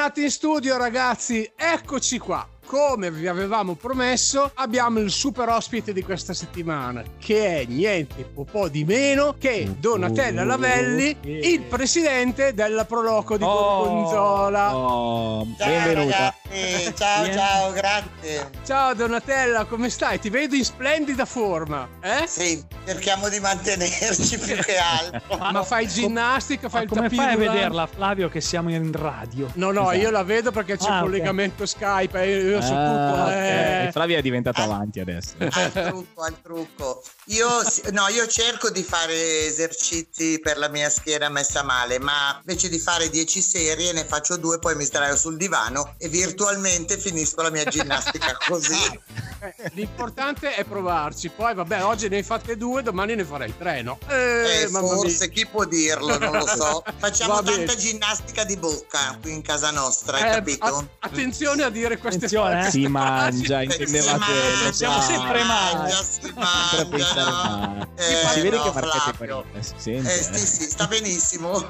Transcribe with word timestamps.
Bentornati 0.00 0.22
in 0.22 0.30
studio 0.30 0.78
ragazzi, 0.78 1.52
eccoci 1.54 2.18
qua 2.18 2.48
come 2.70 3.10
vi 3.10 3.26
avevamo 3.26 3.74
promesso, 3.74 4.52
abbiamo 4.54 5.00
il 5.00 5.10
super 5.10 5.48
ospite 5.48 5.92
di 5.92 6.04
questa 6.04 6.32
settimana, 6.32 7.02
che 7.18 7.62
è 7.62 7.64
niente 7.64 8.22
po' 8.22 8.68
di 8.68 8.84
meno 8.84 9.34
che 9.38 9.74
Donatella 9.78 10.44
Lavelli, 10.44 11.16
il 11.22 11.62
presidente 11.62 12.54
della 12.54 12.84
Proloco 12.84 13.36
di 13.36 13.42
oh, 13.42 13.48
Gorgonzola. 13.48 14.76
Oh, 14.76 15.44
benvenuta. 15.44 16.34
Ragazzi, 16.50 16.94
ciao, 16.94 17.32
ciao, 17.32 17.72
grazie. 17.72 18.50
Ciao 18.64 18.94
Donatella, 18.94 19.64
come 19.64 19.90
stai? 19.90 20.20
Ti 20.20 20.30
vedo 20.30 20.54
in 20.54 20.64
splendida 20.64 21.24
forma, 21.24 21.88
eh? 22.00 22.26
Sì, 22.28 22.62
cerchiamo 22.86 23.28
di 23.28 23.40
mantenerci 23.40 24.38
più 24.38 24.54
che 24.56 24.76
altro. 24.76 25.38
Ma 25.50 25.64
fai 25.64 25.88
ginnastica, 25.88 26.68
fai 26.68 26.86
Ma 26.86 26.92
il 26.92 26.98
come 26.98 27.10
fai 27.10 27.34
a 27.34 27.36
vederla, 27.36 27.86
Flavio, 27.88 28.28
che 28.28 28.40
siamo 28.40 28.70
in 28.70 28.92
radio? 28.92 29.50
No, 29.54 29.72
no, 29.72 29.90
esatto. 29.90 29.96
io 29.96 30.10
la 30.10 30.22
vedo 30.22 30.52
perché 30.52 30.76
c'è 30.76 30.88
ah, 30.88 31.00
collegamento 31.00 31.64
okay. 31.64 32.06
Skype. 32.06 32.26
Io 32.26 32.59
io 32.60 32.66
so 32.66 32.74
ah, 32.74 32.86
tutto. 32.86 33.22
Okay. 33.22 33.86
Eh. 33.86 33.92
Flavia 33.92 34.18
è 34.18 34.22
diventato 34.22 34.60
al, 34.62 34.70
avanti 34.70 35.00
adesso. 35.00 35.34
Al 35.38 35.72
trucco, 35.72 36.22
al 36.22 36.40
trucco. 36.42 37.02
Io, 37.26 37.48
no, 37.92 38.08
io 38.08 38.26
cerco 38.26 38.70
di 38.70 38.82
fare 38.82 39.46
esercizi 39.46 40.40
per 40.40 40.58
la 40.58 40.68
mia 40.68 40.88
schiena 40.90 41.28
messa 41.28 41.62
male, 41.62 41.98
ma 41.98 42.36
invece 42.38 42.68
di 42.68 42.78
fare 42.78 43.08
10 43.08 43.40
serie 43.40 43.92
ne 43.92 44.04
faccio 44.04 44.36
due, 44.36 44.58
poi 44.58 44.74
mi 44.76 44.84
sdraio 44.84 45.16
sul 45.16 45.36
divano 45.36 45.94
e 45.98 46.08
virtualmente 46.08 46.98
finisco 46.98 47.42
la 47.42 47.50
mia 47.50 47.64
ginnastica 47.64 48.36
così. 48.46 49.00
Eh, 49.40 49.70
l'importante 49.74 50.54
è 50.54 50.64
provarci. 50.64 51.30
Poi, 51.30 51.54
vabbè, 51.54 51.84
oggi 51.84 52.08
ne 52.08 52.16
hai 52.16 52.22
fatte 52.22 52.56
due, 52.56 52.82
domani 52.82 53.14
ne 53.14 53.24
farai 53.24 53.54
tre, 53.56 53.82
no? 53.82 53.98
Eh, 54.08 54.64
eh 54.64 54.68
forse 54.68 55.26
mia. 55.26 55.28
chi 55.28 55.46
può 55.46 55.64
dirlo, 55.64 56.18
non 56.18 56.32
lo 56.32 56.46
so. 56.46 56.82
Facciamo 56.98 57.42
tanta 57.42 57.74
ginnastica 57.74 58.44
di 58.44 58.56
bocca 58.56 59.18
qui 59.20 59.32
in 59.32 59.42
casa 59.42 59.70
nostra, 59.70 60.18
hai 60.18 60.28
eh, 60.28 60.34
capito? 60.34 60.64
A- 60.64 60.86
attenzione 61.00 61.62
a 61.62 61.70
dire 61.70 61.98
queste 61.98 62.26
attenzione, 62.26 62.49
cose. 62.56 62.70
Si 62.70 62.86
mangia, 62.86 63.62
intendevate. 63.62 64.32
Lo 64.64 64.72
siamo 64.72 65.00
sempre 65.00 65.42
mangia, 65.44 66.02
si 66.02 66.32
mangia. 66.34 67.88
Eh, 67.96 68.26
si 68.32 68.40
vede 68.40 68.56
no, 68.56 68.62
che 68.62 68.70
marcate 68.72 69.42
si 69.60 69.74
sente. 69.76 70.14
Eh, 70.14 70.22
sì, 70.22 70.46
sì, 70.46 70.62
sta 70.70 70.86
benissimo. 70.86 71.62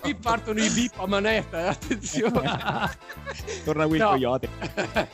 Qui 0.00 0.14
partono 0.14 0.62
i 0.62 0.68
bip 0.70 0.98
a 0.98 1.06
manetta, 1.06 1.60
eh, 1.60 1.68
attenzione. 1.68 2.94
Torna 3.64 3.86
Will 3.86 4.00
no. 4.00 4.08
Coyote. 4.10 4.48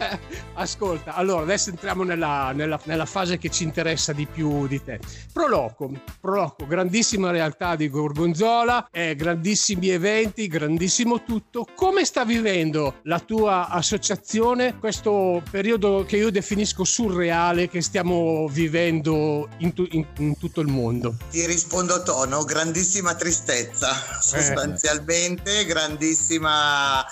Ascolta, 0.55 1.15
allora 1.15 1.43
adesso 1.43 1.71
entriamo 1.71 2.03
nella, 2.03 2.53
nella, 2.53 2.81
nella, 2.85 3.07
fase 3.07 3.39
che 3.39 3.51
ci 3.51 3.65
interessa 3.65 4.13
di 4.13 4.27
più 4.27 4.67
di 4.67 4.83
te. 4.83 5.01
Proloco, 5.33 5.91
Proloco 6.21 6.67
grandissima 6.67 7.31
realtà 7.31 7.77
di 7.77 7.89
Gorgonzola, 7.89 8.89
eh, 8.91 9.15
grandissimi 9.15 9.89
eventi, 9.89 10.47
grandissimo 10.47 11.23
tutto. 11.23 11.67
Come 11.75 12.05
sta 12.05 12.25
vivendo 12.25 13.01
la 13.03 13.19
tua 13.19 13.69
associazione 13.69 14.72
questo 14.79 15.43
periodo 15.51 16.05
che 16.07 16.17
io 16.17 16.31
definisco 16.31 16.85
surreale 16.85 17.69
che 17.69 17.81
stiamo 17.81 18.49
vivendo 18.49 19.49
in, 19.59 19.73
tu, 19.73 19.87
in, 19.91 20.07
in 20.19 20.39
tutto 20.39 20.61
il 20.61 20.69
mondo? 20.69 21.17
Ti 21.31 21.47
rispondo 21.47 21.95
a 21.95 22.03
tono, 22.03 22.45
grandissima 22.45 23.15
tristezza, 23.15 23.93
eh. 23.93 24.23
sostanzialmente, 24.23 25.61
eh. 25.61 25.65
grandissima 25.65 27.05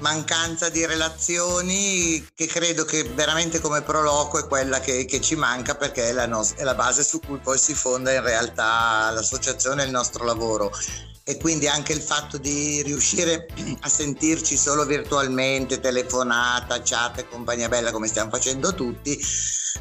mancanza 0.00 0.68
di 0.68 0.86
relazioni 0.86 2.24
che 2.34 2.46
credo 2.46 2.84
che 2.84 3.02
veramente 3.02 3.60
come 3.60 3.82
Proloco 3.82 4.38
è 4.38 4.46
quella 4.46 4.80
che, 4.80 5.04
che 5.04 5.20
ci 5.20 5.34
manca 5.34 5.74
perché 5.74 6.10
è 6.10 6.12
la, 6.12 6.26
nos- 6.26 6.54
è 6.54 6.62
la 6.62 6.74
base 6.74 7.02
su 7.02 7.20
cui 7.20 7.38
poi 7.38 7.58
si 7.58 7.74
fonda 7.74 8.12
in 8.12 8.22
realtà 8.22 9.10
l'associazione 9.10 9.82
e 9.82 9.86
il 9.86 9.90
nostro 9.90 10.24
lavoro 10.24 10.70
e 11.28 11.36
quindi 11.36 11.68
anche 11.68 11.92
il 11.92 12.00
fatto 12.00 12.38
di 12.38 12.80
riuscire 12.80 13.46
a 13.80 13.88
sentirci 13.88 14.56
solo 14.56 14.86
virtualmente, 14.86 15.78
telefonata, 15.78 16.80
chat 16.82 17.18
e 17.18 17.28
compagnia 17.28 17.68
bella 17.68 17.92
come 17.92 18.08
stiamo 18.08 18.30
facendo 18.30 18.72
tutti, 18.72 19.20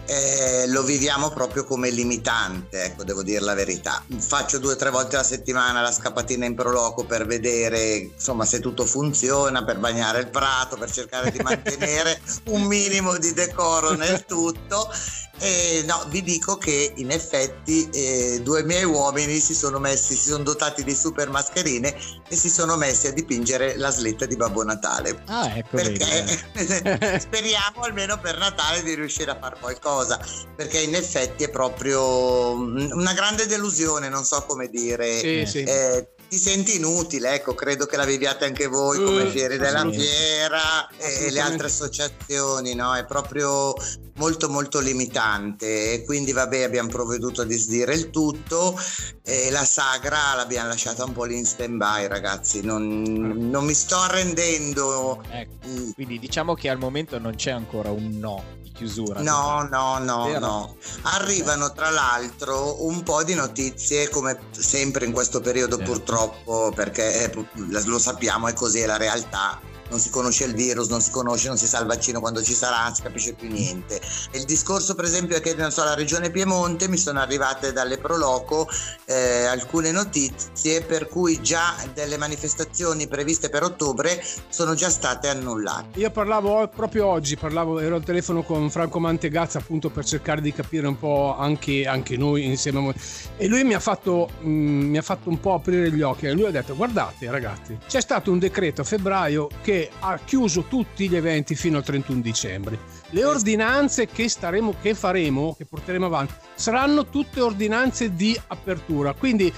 eh, 0.07 0.65
lo 0.67 0.83
viviamo 0.83 1.29
proprio 1.29 1.63
come 1.63 1.89
limitante, 1.89 2.83
ecco, 2.83 3.05
devo 3.05 3.23
dire 3.23 3.39
la 3.39 3.53
verità. 3.53 4.03
Faccio 4.17 4.59
due 4.59 4.73
o 4.73 4.75
tre 4.75 4.89
volte 4.89 5.15
alla 5.15 5.23
settimana 5.23 5.81
la 5.81 5.91
scappatina 5.93 6.45
in 6.45 6.53
proloco 6.53 7.05
per 7.05 7.25
vedere 7.25 7.95
insomma 7.95 8.43
se 8.43 8.59
tutto 8.59 8.85
funziona, 8.85 9.63
per 9.63 9.79
bagnare 9.79 10.19
il 10.19 10.27
prato, 10.27 10.75
per 10.75 10.91
cercare 10.91 11.31
di 11.31 11.39
mantenere 11.39 12.19
un 12.51 12.63
minimo 12.63 13.17
di 13.17 13.31
decoro 13.31 13.93
nel 13.93 14.25
tutto 14.25 14.89
eh, 15.39 15.83
no, 15.85 16.05
vi 16.09 16.23
dico 16.23 16.57
che 16.57 16.93
in 16.95 17.11
effetti 17.11 17.89
eh, 17.91 18.41
due 18.43 18.63
miei 18.63 18.83
uomini 18.83 19.39
si 19.39 19.53
sono 19.53 19.79
messi, 19.79 20.15
si 20.15 20.29
sono 20.29 20.43
dotati 20.43 20.83
di 20.83 20.95
super 20.95 21.29
mascherine 21.29 21.95
e 22.27 22.35
si 22.35 22.49
sono 22.49 22.75
messi 22.75 23.07
a 23.07 23.11
dipingere 23.11 23.77
la 23.77 23.91
sletta 23.91 24.25
di 24.25 24.35
Babbo 24.35 24.63
Natale. 24.63 25.21
Ah, 25.27 25.55
ecco. 25.55 25.75
Perché 25.75 27.19
speriamo 27.19 27.81
almeno 27.81 28.19
per 28.19 28.37
Natale 28.37 28.83
di 28.83 28.95
riuscire 28.95 29.31
a 29.31 29.37
fare 29.39 29.57
qualcosa, 29.59 30.19
perché 30.55 30.79
in 30.79 30.95
effetti 30.95 31.43
è 31.43 31.49
proprio 31.49 32.51
una 32.51 33.13
grande 33.13 33.45
delusione, 33.45 34.09
non 34.09 34.23
so 34.23 34.43
come 34.47 34.69
dire. 34.69 35.19
Sì, 35.19 35.45
sì. 35.45 35.63
Eh, 35.63 36.07
ti 36.29 36.37
senti 36.37 36.75
inutile, 36.75 37.35
ecco, 37.35 37.53
credo 37.53 37.85
che 37.85 37.95
la 37.95 38.03
viviate 38.03 38.45
anche 38.45 38.67
voi 38.67 39.01
come 39.01 39.23
uh, 39.23 39.29
Fieri 39.29 39.57
della 39.57 39.89
Fiera 39.89 40.87
e 40.97 41.31
le 41.31 41.39
altre 41.39 41.67
associazioni, 41.67 42.75
no? 42.75 42.93
È 42.95 43.05
proprio 43.05 43.73
molto 44.17 44.49
molto 44.49 44.79
limitante 44.79 45.93
e 45.93 46.03
quindi 46.05 46.31
vabbè 46.31 46.63
abbiamo 46.63 46.89
provveduto 46.89 47.41
a 47.41 47.45
disdire 47.45 47.93
il 47.93 48.09
tutto 48.09 48.79
e 49.23 49.49
la 49.49 49.65
sagra 49.65 50.35
l'abbiamo 50.35 50.67
lasciata 50.67 51.03
un 51.03 51.13
po' 51.13 51.23
lì 51.23 51.37
in 51.37 51.45
stand 51.45 51.77
by 51.77 52.07
ragazzi, 52.07 52.61
non, 52.61 53.01
non 53.49 53.65
mi 53.65 53.73
sto 53.73 53.97
arrendendo. 53.97 55.23
Ecco, 55.29 55.93
quindi 55.93 56.19
diciamo 56.19 56.53
che 56.53 56.69
al 56.69 56.77
momento 56.77 57.17
non 57.19 57.35
c'è 57.35 57.51
ancora 57.51 57.89
un 57.89 58.17
no 58.19 58.55
chiusura. 58.77 59.21
No, 59.21 59.67
no, 59.69 59.97
no, 59.97 60.37
no. 60.37 60.75
Arrivano 61.01 61.73
tra 61.73 61.89
l'altro 61.89 62.85
un 62.85 63.01
po' 63.01 63.23
di 63.23 63.33
notizie, 63.33 64.07
come 64.09 64.39
sempre 64.51 65.05
in 65.05 65.11
questo 65.11 65.41
periodo 65.41 65.77
certo. 65.77 65.91
purtroppo, 65.91 66.71
perché 66.73 67.23
eh, 67.23 67.45
lo 67.85 67.97
sappiamo, 67.97 68.47
è 68.47 68.53
così, 68.53 68.79
è 68.79 68.85
la 68.85 68.97
realtà 68.97 69.59
non 69.89 69.99
si 69.99 70.09
conosce 70.09 70.45
il 70.45 70.53
virus, 70.53 70.87
non 70.89 71.01
si 71.01 71.11
conosce, 71.11 71.47
non 71.47 71.57
si 71.57 71.67
sa 71.67 71.79
il 71.79 71.87
vaccino 71.87 72.19
quando 72.19 72.41
ci 72.43 72.53
sarà, 72.53 72.83
non 72.83 72.95
si 72.95 73.01
capisce 73.01 73.33
più 73.33 73.49
niente. 73.49 73.99
il 74.33 74.45
discorso, 74.45 74.95
per 74.95 75.05
esempio, 75.05 75.37
è 75.37 75.41
che 75.41 75.53
non 75.55 75.71
so, 75.71 75.83
la 75.83 75.95
regione 75.95 76.29
Piemonte 76.29 76.87
mi 76.87 76.97
sono 76.97 77.19
arrivate 77.19 77.73
dalle 77.73 77.97
Proloco 77.97 78.67
eh, 79.05 79.45
alcune 79.45 79.91
notizie 79.91 80.81
per 80.81 81.07
cui 81.07 81.41
già 81.41 81.75
delle 81.93 82.17
manifestazioni 82.17 83.07
previste 83.07 83.49
per 83.49 83.63
ottobre 83.63 84.21
sono 84.49 84.73
già 84.73 84.89
state 84.89 85.29
annullate. 85.29 85.99
Io 85.99 86.11
parlavo 86.11 86.67
proprio 86.67 87.07
oggi, 87.07 87.37
parlavo, 87.37 87.79
ero 87.79 87.95
al 87.95 88.03
telefono 88.03 88.43
con 88.43 88.69
Franco 88.69 88.99
Mantegazza 88.99 89.59
appunto 89.59 89.89
per 89.89 90.05
cercare 90.05 90.41
di 90.41 90.53
capire 90.53 90.87
un 90.87 90.97
po' 90.97 91.35
anche, 91.37 91.85
anche 91.85 92.17
noi 92.17 92.45
insieme 92.45 92.79
a 92.79 92.81
voi. 92.81 92.93
E 93.37 93.47
lui 93.47 93.63
mi 93.63 93.73
ha, 93.73 93.79
fatto, 93.79 94.29
mh, 94.39 94.49
mm, 94.49 94.89
mi 94.89 94.97
ha 94.97 95.01
fatto 95.01 95.29
un 95.29 95.39
po' 95.39 95.53
aprire 95.53 95.91
gli 95.91 96.01
occhi 96.01 96.25
e 96.25 96.31
lui 96.31 96.45
ha 96.45 96.51
detto 96.51 96.75
guardate 96.75 97.29
ragazzi, 97.29 97.77
c'è 97.87 98.01
stato 98.01 98.31
un 98.31 98.39
decreto 98.39 98.81
a 98.81 98.83
febbraio 98.83 99.47
che 99.61 99.76
ha 99.99 100.19
chiuso 100.23 100.63
tutti 100.63 101.09
gli 101.09 101.15
eventi 101.15 101.55
fino 101.55 101.77
al 101.77 101.83
31 101.83 102.21
dicembre. 102.21 102.79
Le 103.09 103.23
ordinanze 103.23 104.07
che, 104.07 104.27
staremo, 104.29 104.75
che 104.81 104.93
faremo, 104.93 105.55
che 105.57 105.65
porteremo 105.65 106.05
avanti, 106.05 106.33
saranno 106.55 107.07
tutte 107.07 107.41
ordinanze 107.41 108.15
di 108.15 108.39
apertura. 108.47 109.13
Quindi 109.13 109.51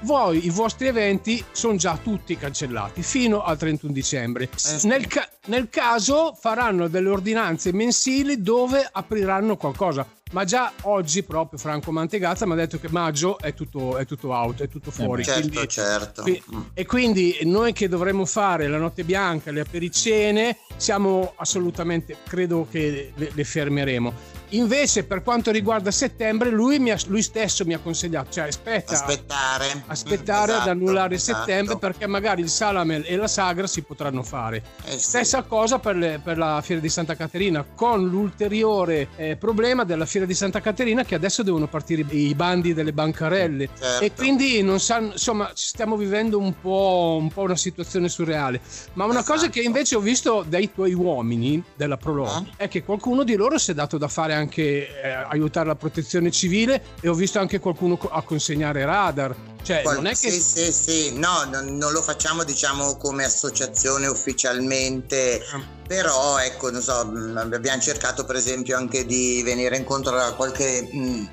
voi 0.00 0.46
i 0.46 0.50
vostri 0.50 0.88
eventi 0.88 1.42
sono 1.52 1.76
già 1.76 1.98
tutti 2.02 2.36
cancellati 2.36 3.02
fino 3.02 3.42
al 3.42 3.56
31 3.56 3.92
dicembre. 3.92 4.44
Eh, 4.44 4.86
nel, 4.86 5.06
ca- 5.06 5.28
nel, 5.46 5.68
caso 5.70 6.36
faranno 6.38 6.88
delle 6.88 7.08
ordinanze 7.08 7.72
mensili 7.72 8.42
dove 8.42 8.88
apriranno 8.90 9.56
qualcosa 9.56 10.06
ma 10.32 10.44
già 10.44 10.72
oggi 10.82 11.22
proprio 11.22 11.58
Franco 11.58 11.92
Mantegazza 11.92 12.46
mi 12.46 12.52
ha 12.52 12.56
detto 12.56 12.78
che 12.80 12.88
maggio 12.90 13.38
è 13.38 13.54
tutto, 13.54 13.96
è 13.96 14.04
tutto 14.06 14.30
out, 14.30 14.62
è 14.62 14.68
tutto 14.68 14.90
fuori. 14.90 15.22
certo, 15.22 15.48
quindi, 15.48 15.68
certo. 15.68 16.22
Qui, 16.22 16.42
mm. 16.54 16.60
e 16.74 16.84
quindi 16.84 17.38
noi 17.42 17.72
che 17.72 17.88
dovremmo 17.88 18.24
fare 18.24 18.66
la 18.66 18.78
notte 18.78 19.04
bianca, 19.04 19.52
le 19.52 19.60
apericene, 19.60 20.58
siamo 20.76 21.34
assolutamente, 21.36 22.16
credo 22.26 22.66
che 22.68 23.12
le, 23.14 23.30
le 23.32 23.44
fermeremo. 23.44 24.35
Invece, 24.50 25.04
per 25.04 25.22
quanto 25.22 25.50
riguarda 25.50 25.90
settembre, 25.90 26.50
lui, 26.50 26.90
ha, 26.90 26.98
lui, 27.06 27.22
stesso 27.22 27.64
mi 27.64 27.74
ha 27.74 27.78
consigliato, 27.78 28.30
cioè 28.30 28.46
aspetta, 28.46 28.92
aspettare, 28.92 29.82
aspettare 29.86 30.52
esatto, 30.52 30.62
ad 30.62 30.76
annullare 30.76 31.14
esatto. 31.16 31.38
settembre 31.38 31.78
perché 31.78 32.06
magari 32.06 32.42
il 32.42 32.48
Salamel 32.48 33.04
e 33.06 33.16
la 33.16 33.26
Sagra 33.26 33.66
si 33.66 33.82
potranno 33.82 34.22
fare. 34.22 34.62
Eh, 34.84 34.98
Stessa 34.98 35.42
sì. 35.42 35.48
cosa 35.48 35.78
per, 35.78 35.96
le, 35.96 36.20
per, 36.22 36.38
la 36.38 36.60
Fiera 36.62 36.80
di 36.80 36.88
Santa 36.88 37.16
Caterina, 37.16 37.64
con 37.74 38.06
l'ulteriore 38.06 39.08
eh, 39.16 39.36
problema 39.36 39.84
della 39.84 40.06
Fiera 40.06 40.26
di 40.26 40.34
Santa 40.34 40.60
Caterina 40.60 41.02
che 41.04 41.14
adesso 41.14 41.42
devono 41.42 41.66
partire 41.66 42.04
i 42.10 42.34
bandi 42.34 42.72
delle 42.72 42.92
bancarelle 42.92 43.68
certo. 43.78 44.04
e 44.04 44.12
quindi 44.12 44.62
non 44.62 44.78
sanno, 44.78 45.12
insomma, 45.12 45.50
stiamo 45.54 45.96
vivendo 45.96 46.38
un 46.38 46.54
po', 46.60 47.18
un 47.20 47.32
po', 47.32 47.42
una 47.42 47.56
situazione 47.56 48.08
surreale. 48.08 48.60
Ma 48.92 49.04
una 49.04 49.20
esatto. 49.20 49.32
cosa 49.32 49.48
che 49.48 49.60
invece 49.60 49.96
ho 49.96 50.00
visto 50.00 50.44
dai 50.46 50.72
tuoi 50.72 50.94
uomini 50.94 51.62
della 51.74 51.96
Prologue 51.96 52.50
eh? 52.56 52.64
è 52.64 52.68
che 52.68 52.84
qualcuno 52.84 53.24
di 53.24 53.34
loro 53.34 53.58
si 53.58 53.72
è 53.72 53.74
dato 53.74 53.98
da 53.98 54.08
fare 54.08 54.34
anche 54.36 55.02
eh, 55.02 55.08
aiutare 55.08 55.66
la 55.66 55.74
protezione 55.74 56.30
civile 56.30 56.82
e 57.00 57.08
ho 57.08 57.14
visto 57.14 57.38
anche 57.38 57.58
qualcuno 57.58 57.98
a 58.10 58.22
consegnare 58.22 58.84
radar. 58.84 59.34
Cioè, 59.62 59.82
Qual- 59.82 59.96
non 59.96 60.06
è 60.06 60.10
che 60.10 60.30
Sì, 60.30 60.40
sì, 60.40 60.72
sì, 60.72 61.18
no, 61.18 61.44
non, 61.50 61.76
non 61.76 61.90
lo 61.92 62.00
facciamo 62.02 62.44
diciamo 62.44 62.96
come 62.96 63.24
associazione 63.24 64.06
ufficialmente, 64.06 65.42
Ah. 65.52 65.75
Però 65.86 66.38
ecco, 66.38 66.70
non 66.70 66.82
so, 66.82 67.06
mh, 67.06 67.50
abbiamo 67.52 67.80
cercato 67.80 68.24
per 68.24 68.36
esempio 68.36 68.76
anche 68.76 69.06
di 69.06 69.42
venire 69.44 69.76
incontro 69.76 70.16
a 70.16 70.34
qualche 70.34 70.82
mh, 70.82 71.28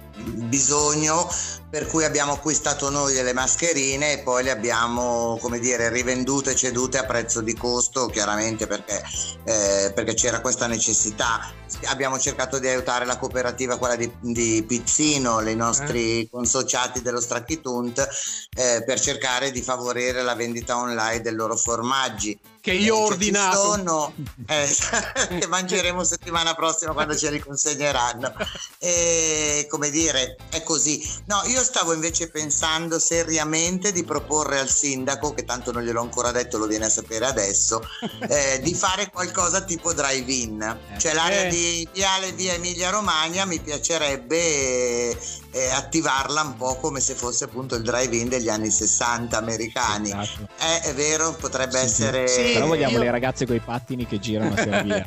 bisogno 0.48 1.28
per 1.74 1.88
cui 1.88 2.04
abbiamo 2.04 2.34
acquistato 2.34 2.92
noi 2.92 3.14
delle 3.14 3.34
mascherine 3.34 4.12
e 4.14 4.20
poi 4.20 4.44
le 4.44 4.52
abbiamo, 4.52 5.40
come 5.42 5.58
dire, 5.58 5.90
rivendute 5.90 6.52
e 6.52 6.56
cedute 6.56 7.00
a 7.00 7.04
prezzo 7.04 7.42
di 7.42 7.56
costo, 7.56 8.06
chiaramente 8.06 8.68
perché, 8.68 9.02
eh, 9.44 9.92
perché 9.96 10.14
c'era 10.14 10.40
questa 10.40 10.68
necessità. 10.68 11.52
Abbiamo 11.86 12.20
cercato 12.20 12.60
di 12.60 12.68
aiutare 12.68 13.06
la 13.06 13.18
cooperativa, 13.18 13.80
quella 13.80 13.96
di, 13.96 14.12
di 14.20 14.64
Pizzino, 14.68 15.42
i 15.42 15.56
nostri 15.56 16.30
consociati 16.30 17.02
dello 17.02 17.20
Stracchitunt, 17.20 18.08
eh, 18.56 18.84
per 18.86 19.00
cercare 19.00 19.50
di 19.50 19.64
favorire 19.64 20.22
la 20.22 20.36
vendita 20.36 20.78
online 20.78 21.22
dei 21.22 21.34
loro 21.34 21.56
formaggi. 21.56 22.40
Che 22.64 22.72
io 22.72 22.96
ho 22.96 23.04
ordinato. 23.08 23.58
sono, 23.58 24.14
eh, 24.48 24.70
che 25.38 25.48
mangeremo 25.48 26.02
settimana 26.06 26.54
prossima 26.54 26.94
quando 26.94 27.14
ce 27.14 27.30
li 27.30 27.40
consegneranno. 27.40 28.34
E, 28.78 29.68
come 29.70 29.90
dire, 29.90 30.38
è 30.50 30.64
così. 30.64 31.06
No, 31.26 31.42
io 31.48 31.62
stavo 31.62 31.92
invece 31.92 32.32
pensando 32.32 33.00
seriamente 33.00 33.92
di 33.92 34.06
proporre 34.06 34.60
al 34.60 34.70
sindaco, 34.70 35.34
che 35.34 35.44
tanto 35.44 35.74
non 35.74 35.84
gliel'ho 35.84 36.00
ancora 36.00 36.32
detto, 36.32 36.58
lo 36.58 36.66
viene 36.66 36.86
a 36.86 36.90
sapere 36.90 37.26
adesso, 37.26 37.82
eh, 38.30 38.62
di 38.64 38.74
fare 38.74 39.10
qualcosa 39.12 39.64
tipo 39.64 39.92
drive-in. 39.92 40.80
Cioè 40.98 41.14
l'area 41.14 41.44
Eh. 41.44 41.50
di 41.50 41.90
Viale 41.92 42.32
via 42.32 42.54
Emilia 42.54 42.92
Romagna 42.92 43.44
mi 43.44 43.60
piacerebbe 43.60 45.18
eh, 45.56 45.70
attivarla 45.70 46.42
un 46.42 46.58
po' 46.58 46.76
come 46.78 47.00
se 47.00 47.14
fosse 47.14 47.44
appunto 47.44 47.76
il 47.76 47.84
drive-in 47.84 48.28
degli 48.28 48.50
anni 48.50 48.72
60 48.72 49.38
americani. 49.38 50.10
Esatto. 50.10 50.48
Eh, 50.60 50.82
è 50.82 50.94
vero, 50.96 51.32
potrebbe 51.34 51.78
Sì, 51.80 51.86
essere... 51.86 52.28
Sì, 52.28 52.52
Però 52.54 52.66
vogliamo 52.66 52.94
io- 52.98 53.04
le 53.04 53.12
ragazze 53.12 53.46
con 53.46 53.56
i 53.56 53.60
pattini 53.60 54.08
che 54.08 54.20
girano 54.20 54.56
a. 54.56 54.62
Eh, 54.62 55.06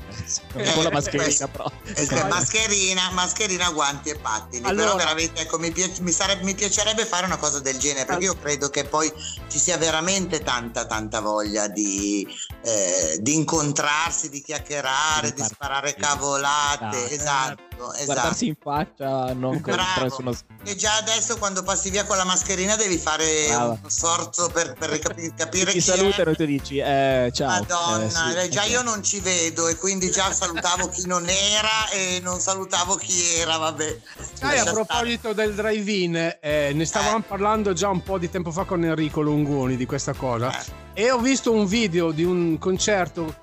con 0.72 0.82
la 0.84 0.90
mascherina, 0.90 1.48
però. 1.48 1.70
Eh, 1.94 2.24
mascherina, 2.28 3.10
mascherina, 3.10 3.70
guanti 3.70 4.10
e 4.10 4.16
pattini. 4.18 4.64
Allora- 4.66 4.84
Però 4.94 4.96
veramente 4.96 5.40
ecco, 5.42 5.58
mi, 5.58 5.72
piace- 5.72 6.00
mi 6.02 6.12
sarebbe- 6.12 6.44
mi 6.44 6.54
piacerebbe 6.54 7.04
fare 7.04 7.26
una 7.26 7.36
cosa 7.38 7.58
del 7.58 7.76
genere 7.78 8.04
perché 8.06 8.24
io 8.24 8.36
credo 8.38 8.68
che 8.70 8.84
poi 8.84 9.12
ci 9.48 9.58
sia 9.58 9.76
veramente 9.78 10.42
tanta, 10.44 10.86
tanta 10.86 11.20
voglia 11.20 11.66
di, 11.66 12.26
eh, 12.62 13.18
di 13.20 13.34
incontrarsi, 13.34 14.28
di 14.30 14.40
chiacchierare, 14.42 15.32
Di 15.32 15.42
di 15.42 15.48
sparare 15.48 15.94
cavolate. 15.94 17.10
Esatto. 17.10 17.65
Esatto, 17.76 17.92
esatto. 17.92 18.04
Guardarsi 18.12 18.46
in 18.46 18.54
faccia, 18.60 19.32
non 19.34 19.56
attraverso 19.56 20.20
uno 20.20 20.32
E 20.64 20.74
già 20.76 20.96
adesso 20.96 21.36
quando 21.36 21.62
passi 21.62 21.90
via 21.90 22.04
con 22.04 22.16
la 22.16 22.24
mascherina 22.24 22.74
devi 22.76 22.96
fare 22.96 23.46
Brava. 23.48 23.64
uno 23.64 23.80
sforzo 23.88 24.48
per, 24.48 24.72
per 24.78 24.88
ricapi- 24.96 25.32
capire 25.36 25.66
ti 25.72 25.78
chi 25.78 25.80
salutano 25.80 26.30
è. 26.30 26.32
e 26.32 26.36
tu 26.36 26.44
dici 26.46 26.78
eh, 26.78 27.30
ciao. 27.34 27.48
Madonna, 27.48 28.04
Eh, 28.04 28.10
sì, 28.10 28.36
eh, 28.38 28.48
già 28.48 28.62
io 28.64 28.82
non 28.82 29.02
ci 29.02 29.20
vedo 29.20 29.68
e 29.68 29.76
quindi 29.76 30.10
già 30.10 30.32
salutavo 30.32 30.88
chi 30.88 31.06
non 31.06 31.28
era 31.28 31.88
e 31.92 32.20
non 32.22 32.40
salutavo 32.40 32.94
chi 32.96 33.34
era, 33.36 33.56
vabbè. 33.58 33.98
Sai, 34.32 34.58
a 34.58 34.64
proposito 34.64 35.32
del 35.32 35.54
drive-in, 35.54 36.36
eh, 36.40 36.72
ne 36.74 36.84
stavamo 36.84 37.18
Eh. 37.18 37.22
parlando 37.22 37.72
già 37.72 37.88
un 37.88 38.02
po' 38.02 38.18
di 38.18 38.30
tempo 38.30 38.50
fa 38.50 38.64
con 38.64 38.84
Enrico 38.84 39.20
Longoni 39.20 39.76
di 39.76 39.86
questa 39.86 40.14
cosa. 40.14 40.50
E 40.98 41.10
ho 41.10 41.18
visto 41.18 41.52
un 41.52 41.66
video 41.66 42.10
di 42.10 42.24
un 42.24 42.56
concerto, 42.58 43.36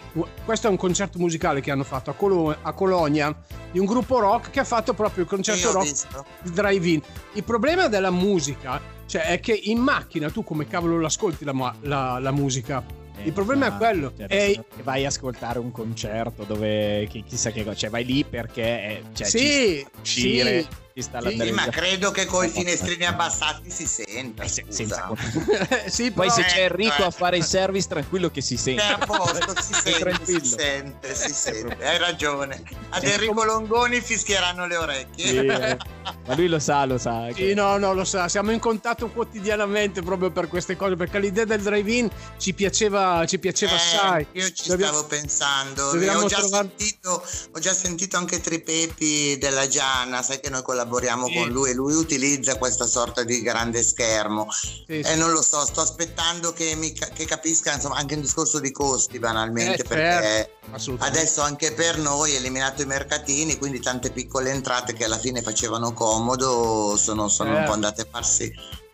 questo 0.44 0.66
è 0.66 0.70
un 0.72 0.76
concerto 0.76 1.20
musicale 1.20 1.62
che 1.62 1.70
hanno 1.70 1.84
fatto 1.84 2.10
a, 2.10 2.14
Colo- 2.16 2.56
a 2.60 2.74
Colonia, 2.74 3.32
di 3.72 3.78
un 3.78 3.86
gruppo 3.86 4.20
rock 4.20 4.50
che 4.50 4.60
ha 4.60 4.64
fatto 4.64 4.96
proprio 4.96 5.24
il 5.24 5.30
concerto 5.30 5.72
rock 5.72 5.84
visto. 5.86 6.26
il 6.46 6.50
drive-in. 6.52 7.00
Il 7.34 7.44
problema 7.44 7.88
della 7.90 8.10
musica, 8.10 8.82
cioè, 9.06 9.28
è 9.28 9.40
che 9.40 9.54
in 9.54 9.78
macchina 9.78 10.32
tu 10.32 10.44
come 10.44 10.66
cavolo 10.66 11.00
l'ascolti 11.00 11.46
la, 11.46 11.76
la- 11.82 12.18
la 12.18 12.32
musica? 12.32 12.84
Eh, 13.18 13.26
Il 13.28 13.34
problema 13.34 13.68
è 13.68 13.70
ma- 13.70 13.78
quello. 13.78 14.12
cioè, 14.18 14.26
È- 14.26 14.52
che 14.76 14.82
vai 14.82 15.06
a 15.06 15.10
ascoltare 15.10 15.60
un 15.60 15.70
concerto 15.72 16.46
dove 16.46 17.06
chi- 17.08 17.24
chissà 17.24 17.52
che 17.52 17.64
cosa, 17.64 17.76
cioè 17.76 17.92
vai 17.92 18.04
lì 18.04 18.24
perché 18.24 18.64
eh, 18.64 19.02
cioè, 19.14 19.28
ci 19.28 19.38
sì, 19.38 19.86
a 19.86 20.00
uscire, 20.02 20.62
sì. 20.64 20.68
Sta 21.02 21.20
la 21.20 21.30
Sì, 21.30 21.52
ma 21.52 21.68
credo 21.70 22.12
che 22.12 22.26
con 22.26 22.46
i 22.46 22.50
finestrini 22.50 23.06
abbassati 23.06 23.70
si 23.70 23.86
senta. 23.88 24.44
Eh, 24.44 24.48
se- 24.48 24.66
senza 24.70 25.10
sì, 25.88 26.12
Poi 26.12 26.28
però- 26.28 26.34
se 26.40 26.44
c'è 26.44 26.64
Enrico 26.66 27.02
eh. 27.02 27.06
a 27.06 27.12
fare 27.12 27.38
il 27.38 27.44
service, 27.44 27.88
tranquillo 27.88 28.30
che 28.30 28.42
si 28.42 28.58
sente. 28.58 28.82
a 28.84 28.98
posto, 28.98 29.54
si 29.62 29.74
sente, 29.74 30.26
si 30.26 30.46
sente, 30.46 31.16
si 31.16 31.34
sente, 31.34 31.86
hai 31.86 31.98
ragione. 31.98 32.62
Ad 32.90 33.04
Enrico 33.04 33.44
Longoni 33.44 34.02
fischieranno 34.02 34.68
le 34.68 34.76
orecchie. 34.78 35.28
Sì, 35.28 35.38
eh. 35.38 35.78
Ma 36.26 36.36
lui 36.36 36.48
lo 36.48 36.60
sa, 36.60 36.86
lo 36.86 36.98
sa. 36.98 37.28
che- 37.34 37.48
Sì, 37.50 37.54
no, 37.54 37.78
no, 37.78 37.94
lo 37.94 38.04
sa, 38.04 38.28
siamo 38.28 38.52
in 38.52 38.60
contatto 38.60 39.10
quotidianamente 39.10 40.02
proprio 40.02 40.32
per 40.32 40.48
queste 40.48 40.76
cose, 40.76 40.96
perché 40.96 41.20
l'idea 41.20 41.46
del 41.46 41.62
drive-in 41.62 42.10
ci 42.38 42.54
piaceva, 42.54 43.26
ci 43.26 43.40
piaceva 43.40 43.72
Eh, 43.74 43.76
assai. 43.76 44.28
io 44.34 44.52
ci 44.52 44.68
Dobbiamo- 44.70 44.94
stavo 44.94 45.08
pensando, 45.08 45.86
ho 45.88 46.26
già, 46.28 46.38
trovare- 46.40 46.70
sentito, 46.78 47.24
ho 47.54 47.60
già 47.60 47.74
sentito 47.74 48.18
anche 48.18 48.40
Tripepi 48.40 49.38
della 49.38 49.68
Gianna, 49.68 50.22
sai 50.22 50.40
che 50.40 50.50
noi 50.50 50.62
collaboriamo 50.64 51.28
Sì. 51.28 51.34
con 51.36 51.50
lui 51.50 51.70
e 51.72 51.74
lui 51.74 51.94
utilizza 51.94 52.58
questa 52.58 52.86
sorta 52.86 53.24
di 53.24 53.42
grande 53.42 53.84
schermo. 53.84 54.48
Sì, 54.52 55.00
E 55.00 55.04
sì. 55.04 55.18
non 55.18 55.32
lo 55.32 55.42
so, 55.42 55.66
sto 55.66 55.82
aspettando 55.82 56.54
che, 56.54 56.76
mi, 56.76 56.94
ca- 56.94 57.08
che 57.14 57.26
capisca 57.26 57.74
insomma, 57.74 57.96
anche 57.98 58.16
un 58.16 58.22
discorso 58.22 58.60
di 58.60 58.72
costi 58.72 59.20
banalmente, 59.20 59.82
Eh, 59.84 59.88
perché 59.88 60.58
certo, 60.72 60.96
adesso 61.04 61.42
anche 61.42 61.72
per 61.74 61.98
noi, 61.98 62.36
eliminato 62.36 62.82
i 62.82 62.86
mercatini, 62.86 63.58
quindi 63.58 63.80
tante 63.80 64.12
piccole 64.12 64.52
entrate 64.52 64.94
che 64.94 65.06
alla 65.06 65.18
fine 65.18 65.42
facevano 65.42 65.93
comodo, 65.94 66.96
sono, 66.98 67.28
sono 67.28 67.50
un 67.50 67.56
Certo. 67.56 67.68
po' 67.70 67.74
andate 67.74 68.02
a 68.02 68.08
farsi, 68.10 68.54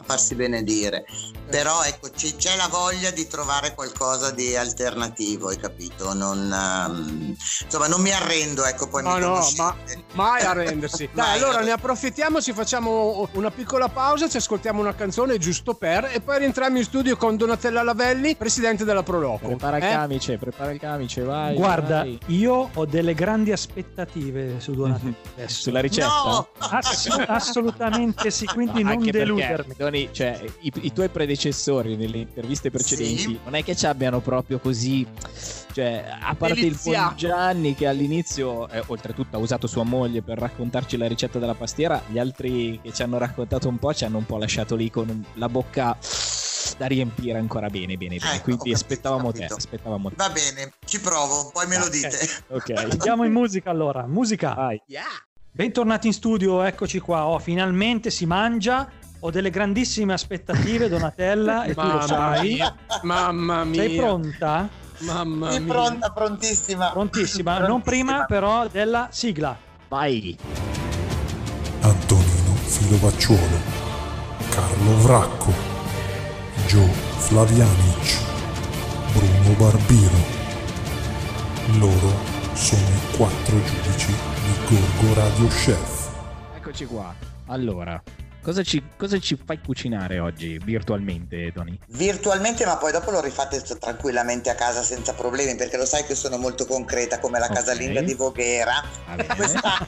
farsi 0.09 0.33
benedire. 0.33 1.05
Però 1.49 1.83
ecco, 1.83 2.09
ci- 2.15 2.35
c'è 2.35 2.55
la 2.55 2.67
voglia 2.67 3.11
di 3.11 3.27
trovare 3.27 3.73
qualcosa 3.75 4.31
di 4.31 4.55
alternativo, 4.55 5.49
hai 5.49 5.57
capito? 5.57 6.13
Non, 6.13 6.51
ehm, 6.51 7.35
insomma, 7.63 7.87
non 7.87 8.01
mi 8.01 8.11
arrendo, 8.11 8.65
ecco, 8.65 8.87
poi 8.87 9.03
No, 9.03 9.13
mi 9.15 9.19
no, 9.21 9.39
ma 9.57 9.75
mai 10.13 10.41
arrendersi. 10.41 11.09
Dai, 11.13 11.25
Mai 11.25 11.27
allora 11.35 11.47
ne 11.49 11.53
arrendersi. 11.57 11.79
approfittiamo, 11.79 12.41
ci 12.41 12.53
facciamo 12.53 13.27
una 13.33 13.51
piccola 13.51 13.87
pausa, 13.89 14.27
ci 14.27 14.37
ascoltiamo 14.37 14.79
una 14.79 14.93
canzone 14.95 15.37
giusto 15.37 15.73
per 15.75 16.09
e 16.11 16.21
poi 16.21 16.39
rientriamo 16.39 16.77
in 16.77 16.83
studio 16.83 17.15
con 17.17 17.35
Donatella 17.37 17.83
Lavelli, 17.83 18.35
presidente 18.35 18.83
della 18.83 19.03
Proloco. 19.03 19.47
Prepara 19.47 19.77
il 19.77 19.83
Eh? 19.83 19.89
camice, 19.89 20.37
prepara 20.37 20.71
il 20.71 20.79
camice, 20.79 21.21
vai. 21.23 21.55
Guarda, 21.55 21.97
vai. 21.99 22.19
io 22.27 22.69
ho 22.73 22.85
delle 22.85 23.13
grandi 23.15 23.51
aspettative 23.51 24.59
su 24.59 24.73
Donatello 24.73 25.15
adesso. 25.35 25.61
Sulla 25.69 25.79
ricetta? 25.81 26.07
No! 26.07 26.47
Ass- 26.59 27.23
assolutamente 27.27 28.29
sì, 28.31 28.45
quindi 28.45 28.81
No, 28.89 28.93
non 28.93 29.03
deludermi. 29.03 29.73
perché, 29.75 29.83
Doni, 30.05 30.09
cioè, 30.13 30.41
i, 30.61 30.71
i 30.81 30.93
tuoi 30.93 31.09
predecessori 31.09 31.95
nelle 31.95 32.17
interviste 32.19 32.69
precedenti 32.71 33.17
Sì. 33.17 33.39
non 33.43 33.55
è 33.55 33.63
che 33.63 33.75
ci 33.75 33.85
abbiano 33.85 34.19
proprio 34.19 34.59
così 34.59 35.05
cioè 35.71 36.03
a 36.21 36.33
parte 36.35 36.59
il 36.59 36.65
Deliziato. 36.65 36.99
buon 37.05 37.15
Gianni 37.17 37.75
che 37.75 37.87
all'inizio 37.87 38.67
eh, 38.69 38.81
oltretutto 38.87 39.35
ha 39.37 39.39
usato 39.39 39.67
sua 39.67 39.83
moglie 39.83 40.21
per 40.21 40.37
raccontarci 40.39 40.97
la 40.97 41.07
ricetta 41.07 41.37
della 41.39 41.53
pastiera 41.53 42.01
gli 42.07 42.17
altri 42.17 42.79
che 42.81 42.91
ci 42.91 43.03
hanno 43.03 43.17
raccontato 43.17 43.67
un 43.67 43.77
po' 43.77 43.93
ci 43.93 44.03
hanno 44.05 44.17
un 44.17 44.25
po' 44.25 44.37
lasciato 44.37 44.75
lì 44.75 44.89
con 44.89 45.09
un- 45.09 45.23
la 45.33 45.47
bocca 45.49 45.97
da 46.77 46.85
riempire 46.87 47.37
ancora 47.37 47.67
bene 47.69 47.97
bene 47.97 48.17
bene 48.17 48.35
Ecco, 48.35 48.43
quindi 48.43 48.71
capito, 48.71 48.75
aspettavamo 48.75 49.31
te 49.31 49.45
aspettavamo 49.45 50.09
te 50.09 50.15
Va 50.17 50.29
bene, 50.29 50.73
ci 50.85 50.99
provo, 50.99 51.49
poi 51.53 51.67
me 51.67 51.77
lo 51.77 51.85
Ok. 51.85 51.91
dite. 51.91 52.29
ok 52.47 52.69
Andiamo 52.91 53.23
in 53.25 53.31
musica 53.31 53.69
allora. 53.69 54.05
Musica. 54.07 54.53
vai 54.53 54.81
Bentornati 55.51 56.07
in 56.07 56.13
studio, 56.13 56.61
eccoci 56.61 56.99
qua. 56.99 57.25
Oh, 57.25 57.39
finalmente 57.39 58.11
si 58.11 58.25
mangia. 58.25 58.89
Ho 59.21 59.31
delle 59.31 59.49
grandissime 59.49 60.13
aspettative, 60.13 60.87
Donatella, 60.87 61.63
e 61.65 61.73
tu 61.73 61.81
lo 61.85 62.01
sai. 62.01 62.53
mia, 62.53 62.73
mamma 63.03 63.63
mia. 63.65 63.81
Sei 63.83 63.95
pronta? 63.97 64.69
Mamma 64.99 65.51
Sì, 65.51 65.59
mia. 65.59 65.73
pronta, 65.73 66.09
prontissima. 66.11 66.91
Prontissima. 66.91 67.59
Non 67.67 67.81
prima 67.81 68.23
però 68.25 68.67
della 68.67 69.07
sigla. 69.11 69.57
vai 69.89 70.37
Antonino 71.81 72.53
Filovacciuolo, 72.65 73.57
Carlo 74.49 74.97
Vracco, 74.99 75.51
Gio 76.67 76.83
Flavianic, 77.17 78.21
Bruno 79.13 79.55
Barbiro. 79.57 80.37
Loro 81.77 82.13
sono 82.53 82.81
i 82.87 83.15
quattro 83.17 83.55
giudici 83.63 84.11
di 84.11 84.75
Gorgo 84.75 85.13
Radio 85.13 85.47
Chef. 85.47 86.09
eccoci 86.55 86.85
qua 86.85 87.13
allora 87.47 88.01
cosa 88.41 88.63
ci, 88.63 88.81
cosa 88.97 89.19
ci 89.19 89.37
fai 89.43 89.59
cucinare 89.61 90.19
oggi 90.19 90.57
virtualmente 90.63 91.51
Tony? 91.53 91.77
Virtualmente, 91.87 92.65
ma 92.65 92.77
poi 92.77 92.91
dopo 92.91 93.11
lo 93.11 93.21
rifate 93.21 93.61
tranquillamente 93.61 94.49
a 94.49 94.55
casa 94.55 94.81
senza 94.83 95.13
problemi, 95.13 95.55
perché 95.55 95.77
lo 95.77 95.85
sai 95.85 96.03
che 96.05 96.15
sono 96.15 96.37
molto 96.37 96.65
concreta 96.65 97.19
come 97.19 97.39
la 97.39 97.45
Ok. 97.47 97.53
casalinga 97.53 98.01
di 98.01 98.13
Voghera. 98.13 98.83
Questa... 99.35 99.87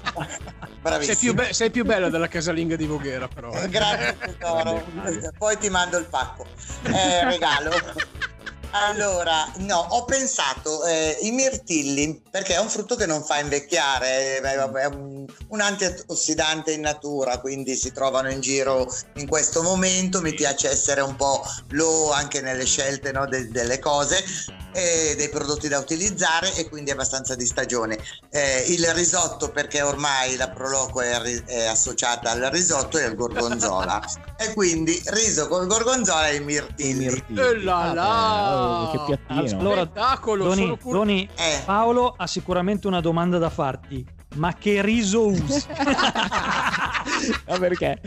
Bravissimo. 0.82 1.14
Sei 1.14 1.16
più, 1.16 1.34
be- 1.34 1.54
sei 1.54 1.70
più 1.70 1.86
bella 1.86 2.10
della 2.10 2.28
casalinga 2.28 2.76
di 2.76 2.86
Voghera, 2.86 3.28
però. 3.28 3.52
eh. 3.54 3.70
Grazie 3.70 4.18
tesoro. 4.18 4.84
Poi 5.38 5.58
ti 5.58 5.70
mando 5.70 5.98
il 5.98 6.06
pacco. 6.06 6.46
Eh, 6.84 7.24
regalo. 7.26 7.70
Allora, 8.74 9.52
no, 9.58 9.86
ho 9.90 10.06
pensato 10.06 10.86
eh, 10.86 11.18
i 11.22 11.32
mirtilli 11.32 12.22
perché 12.32 12.56
è 12.56 12.60
un 12.60 12.70
frutto 12.70 12.96
che 12.96 13.06
non 13.06 13.22
fa 13.22 13.40
invecchiare, 13.40 14.38
è, 14.38 14.42
è 14.42 14.86
un, 14.86 15.26
un 15.50 15.60
antiossidante 15.60 16.72
in 16.72 16.82
natura, 16.82 17.40
quindi 17.40 17.76
si 17.76 17.92
trovano 17.92 18.32
in 18.32 18.40
giro 18.40 18.88
in 19.16 19.28
questo 19.28 19.62
momento. 19.62 20.22
Mi 20.22 20.34
piace 20.34 20.70
essere 20.70 21.02
un 21.02 21.18
po' 21.18 21.44
low 21.72 22.12
anche 22.12 22.40
nelle 22.40 22.66
scelte 22.66 23.12
no, 23.12 23.28
de- 23.28 23.50
delle 23.50 23.80
cose 23.80 24.24
e 24.74 25.16
dei 25.16 25.30
prodotti 25.30 25.68
da 25.68 25.80
utilizzare 25.80 26.54
e 26.56 26.70
quindi 26.70 26.92
abbastanza 26.92 27.36
di 27.36 27.46
stagione. 27.46 27.98
Eh, 28.30 28.66
il 28.70 28.86
risotto 28.94 29.50
perché 29.52 29.82
ormai 29.82 30.36
la 30.38 30.50
Proloco 30.50 31.02
è, 31.02 31.20
è 31.46 31.66
associata 31.66 32.32
al 32.32 32.42
risotto 32.52 32.98
e 32.98 33.04
al 33.04 33.16
gorgonzola 33.16 34.02
e 34.38 34.54
quindi 34.54 35.00
riso 35.08 35.48
col 35.48 35.68
gorgonzola 35.68 36.28
e 36.30 36.36
i 36.36 36.42
mirtilli. 36.42 37.40
Eh 37.40 37.64
là 37.64 37.94
là! 37.94 38.90
Oh, 38.90 38.92
che 38.92 39.18
piattino. 39.28 39.60
Allora, 39.60 39.82
Spettacolo, 39.82 40.44
Doni, 40.46 40.62
sono 40.62 40.78
pur- 40.78 40.94
Doni, 40.94 41.30
Eh. 41.36 41.62
Paolo 41.66 42.14
ha 42.18 42.28
sicuramente 42.28 42.88
una 42.88 43.02
domanda 43.02 43.38
da 43.38 43.50
farti. 43.50 44.20
Ma 44.36 44.54
che 44.54 44.82
riso 44.82 45.28
usi? 45.28 45.66
No, 47.52 47.58
perché 47.60 48.00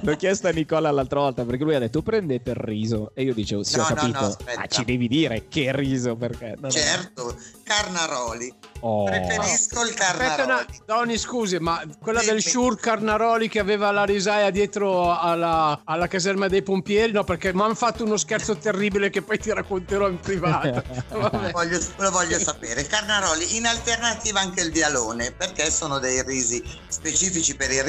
l'ho 0.00 0.16
chiesto 0.16 0.48
a 0.48 0.50
Nicola 0.50 0.90
l'altra 0.90 1.20
volta 1.20 1.44
perché 1.44 1.64
lui 1.64 1.74
ha 1.74 1.78
detto 1.78 2.02
prendete 2.02 2.50
il 2.50 2.56
riso 2.56 3.12
e 3.14 3.22
io 3.22 3.34
dicevo 3.34 3.62
sì 3.62 3.76
No, 3.76 3.82
ho 3.84 3.88
no, 3.88 3.94
capito 3.94 4.20
no, 4.20 4.26
aspetta. 4.26 4.60
ma 4.60 4.66
ci 4.66 4.84
devi 4.84 5.08
dire 5.08 5.46
che 5.48 5.70
riso 5.74 6.14
perché 6.16 6.56
Certo, 6.68 7.36
carnaroli. 7.64 8.52
Oh. 8.80 9.04
Preferisco 9.04 9.82
il 9.82 9.88
Aspetta, 9.88 10.12
carnaroli. 10.12 10.44
una- 10.44 10.66
Doni, 10.84 11.18
scusi, 11.18 11.58
ma 11.58 11.82
quella 12.00 12.20
Dimmi. 12.20 12.32
del 12.32 12.42
Shure 12.42 12.76
Carnaroli 12.76 13.48
che 13.48 13.58
aveva 13.58 13.90
la 13.90 14.04
risaia 14.04 14.50
dietro 14.50 15.18
alla, 15.18 15.80
alla 15.84 16.06
caserma 16.06 16.46
dei 16.48 16.62
pompieri? 16.62 17.10
No, 17.12 17.24
perché 17.24 17.52
mi 17.54 17.62
hanno 17.62 17.74
fatto 17.74 18.04
uno 18.04 18.16
scherzo 18.16 18.56
terribile 18.58 19.10
che 19.10 19.22
poi 19.22 19.38
ti 19.38 19.52
racconterò 19.52 20.08
in 20.08 20.20
privato. 20.20 20.82
Voglio- 21.52 21.80
lo 21.96 22.10
voglio 22.10 22.38
sapere. 22.38 22.82
Il 22.82 22.86
Carnaroli, 22.86 23.56
in 23.56 23.66
alternativa 23.66 24.40
anche 24.40 24.60
il 24.60 24.70
vialone, 24.70 25.32
perché 25.32 25.70
sono 25.70 25.98
dei 25.98 26.22
risi 26.22 26.62
specifici 26.88 27.56
per 27.56 27.70
i 27.70 27.80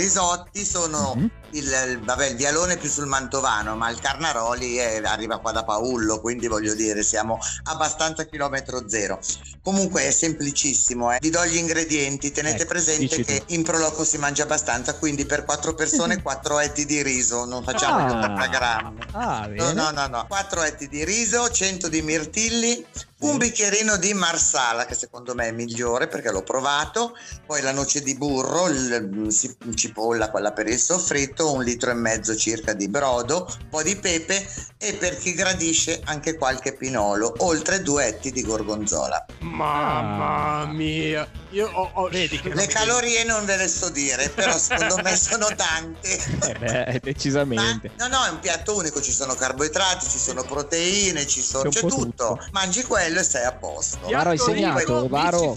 risotti. 0.52 0.66
Sono 0.66 1.14
Mhm. 1.16 1.30
il, 1.52 2.00
vabbè, 2.04 2.28
il 2.28 2.36
vialone 2.36 2.78
più 2.78 2.90
sul 2.90 3.06
mantovano, 3.08 3.76
ma 3.76 3.90
il 3.90 4.00
Carnaroli 4.00 4.76
è- 4.78 5.02
arriva 5.04 5.40
qua 5.40 5.52
da 5.52 5.64
Paullo, 5.64 6.20
quindi 6.20 6.48
voglio 6.48 6.74
dire, 6.74 7.04
siamo 7.04 7.40
abbastanza 7.64 8.24
a 8.24 8.26
chilometro 8.26 8.88
zero. 8.90 9.20
Comunque 9.62 10.04
è 10.08 10.12
semplicissimo. 10.12 11.12
eh. 11.14 11.18
Vi 11.20 11.30
do 11.30 11.46
gli 11.46 11.58
ingredienti. 11.58 12.32
Tenete 12.32 12.62
Ecco, 12.64 12.70
presente 12.70 13.18
dici 13.18 13.24
che 13.24 13.44
in 13.48 13.64
Proloco 13.64 14.04
si 14.04 14.18
mangia 14.18 14.44
abbastanza, 14.44 14.96
quindi 14.96 15.26
per 15.26 15.44
quattro 15.46 15.74
persone 15.74 16.22
quattro 16.22 16.60
etti 16.60 16.86
di 16.86 17.02
riso. 17.02 17.46
Non 17.46 17.64
facciamo 17.64 18.00
gli 18.08 18.12
80 18.12 18.48
grammi. 18.48 19.00
ah 19.14 19.48
No, 19.48 19.72
no, 19.74 19.92
no, 19.92 20.08
no. 20.08 20.26
4 20.28 20.64
etti 20.64 20.88
di 20.88 21.04
riso, 21.04 21.50
100 21.50 21.88
di 21.90 22.02
mirtilli, 22.02 22.86
un 23.20 23.38
bicchierino 23.38 23.98
di 23.98 24.14
marsala 24.14 24.86
che 24.86 24.94
secondo 24.94 25.34
me 25.34 25.48
è 25.48 25.52
migliore 25.52 26.08
perché 26.08 26.30
l'ho 26.32 26.44
provato, 26.44 27.16
poi 27.46 27.62
la 27.62 27.72
noce 27.72 28.02
di 28.02 28.16
burro, 28.16 28.68
il, 28.68 29.28
cipolla 29.74 30.30
quella 30.30 30.52
per 30.52 30.68
il 30.68 30.78
soffritto, 30.80 31.52
un 31.52 31.64
litro 31.64 31.90
e 31.90 31.96
mezzo 31.96 32.36
circa 32.36 32.74
di 32.74 32.88
brodo, 32.88 33.48
un 33.62 33.70
po' 33.70 33.82
di 33.82 33.96
pepe 33.96 34.46
e 34.78 34.94
per 34.94 35.18
chi 35.18 35.34
gradisce 35.34 36.02
anche 36.06 36.36
qualche 36.38 36.76
pinolo, 36.76 37.34
oltre 37.40 37.82
due 37.82 38.06
etti 38.06 38.32
di 38.32 38.44
gorgonzola. 38.44 39.26
Mamma 39.40 40.66
mia, 40.72 41.28
io 41.50 41.68
ho, 41.72 41.90
ho- 41.94 42.10
Vedi 42.10 42.40
che 42.40 42.54
Le 42.54 42.68
calorie 42.68 43.24
non 43.24 43.46
ve 43.46 43.58
le 43.58 43.68
so 43.68 43.90
dire, 43.90 44.30
però 44.30 44.56
secondo 44.58 44.98
me 45.02 45.16
sono 45.18 45.48
tante. 45.56 46.10
eh 46.14 46.54
beh 46.60 46.92
Ma, 46.92 47.00
decisamente 47.02 47.92
no, 47.98 48.08
no, 48.08 48.24
è 48.26 48.30
un 48.30 48.40
piatto 48.40 48.76
unico, 48.76 49.02
ci 49.02 49.12
sono 49.12 49.34
carboidrati, 49.34 50.08
ci 50.08 50.20
sono 50.20 50.44
proteine, 50.44 51.26
ci 51.26 51.42
sono, 51.42 51.70
C'è 51.70 51.80
tutto. 51.80 51.96
tutto. 51.96 52.46
Mangi 52.52 52.84
quello 52.84 53.06
e 53.16 53.24
sei 53.24 53.46
a 53.46 53.54
posto. 53.54 54.10
Varo, 54.10 54.30
hai 54.32 54.38
segnato, 54.38 55.08
Varo? 55.08 55.56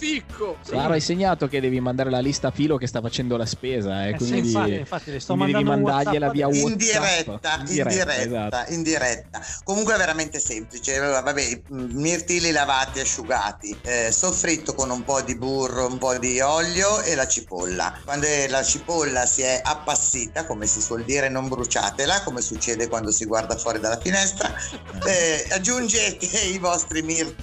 Varo, 0.71 0.93
hai 0.93 1.01
segnato 1.01 1.49
che 1.49 1.61
devi 1.61 1.81
mandare 1.81 2.11
la 2.11 2.21
lista 2.21 2.49
a 2.49 2.51
filo 2.51 2.77
che 2.77 2.87
sta 2.87 3.01
facendo 3.01 3.37
la 3.37 3.47
spesa 3.47 4.07
eh, 4.07 4.11
Eh 4.11 4.19
sì, 4.19 4.29
quindi, 4.29 4.49
infatti, 4.49 4.75
infatti, 4.75 5.11
le 5.11 5.21
sto 5.21 5.35
quindi 5.35 5.53
devi 5.53 5.65
mandargliela 5.65 6.27
WhatsApp 6.27 6.35
via 6.35 6.47
adesso. 6.47 6.67
In 6.67 6.73
WhatsApp. 6.73 7.63
diretta, 7.63 7.63
in 7.67 7.75
diretta, 7.75 8.23
esatto. 8.23 8.73
in 8.73 8.83
diretta. 8.83 9.41
Comunque 9.65 9.95
è 9.95 9.97
veramente 9.97 10.41
semplice. 10.41 10.99
Vabbè, 10.99 11.63
mirtilli 11.69 12.51
lavati, 12.51 13.01
asciugati, 13.01 13.77
eh, 13.83 14.13
soffritto 14.13 14.75
con 14.75 14.91
un 14.91 15.05
po' 15.05 15.21
di 15.23 15.37
burro, 15.37 15.87
un 15.87 15.99
po' 15.99 16.17
di 16.19 16.41
olio 16.41 17.01
e 17.03 17.15
la 17.15 17.27
cipolla. 17.27 17.99
Quando 18.05 18.27
la 18.49 18.63
cipolla 18.63 19.27
si 19.27 19.43
è 19.43 19.61
appassita, 19.63 20.47
come 20.47 20.67
si 20.67 20.81
suol 20.81 21.05
dire, 21.05 21.29
non 21.29 21.49
bruciatela, 21.49 22.23
come 22.23 22.41
succede 22.41 22.89
quando 22.89 23.11
si 23.11 23.25
guarda 23.25 23.57
fuori 23.57 23.81
dalla 23.81 23.99
finestra. 23.99 24.49
Eh, 25.03 25.47
aggiungete 25.53 26.27
i 26.53 26.59
vostri 26.59 27.03
mirtilli, 27.03 27.40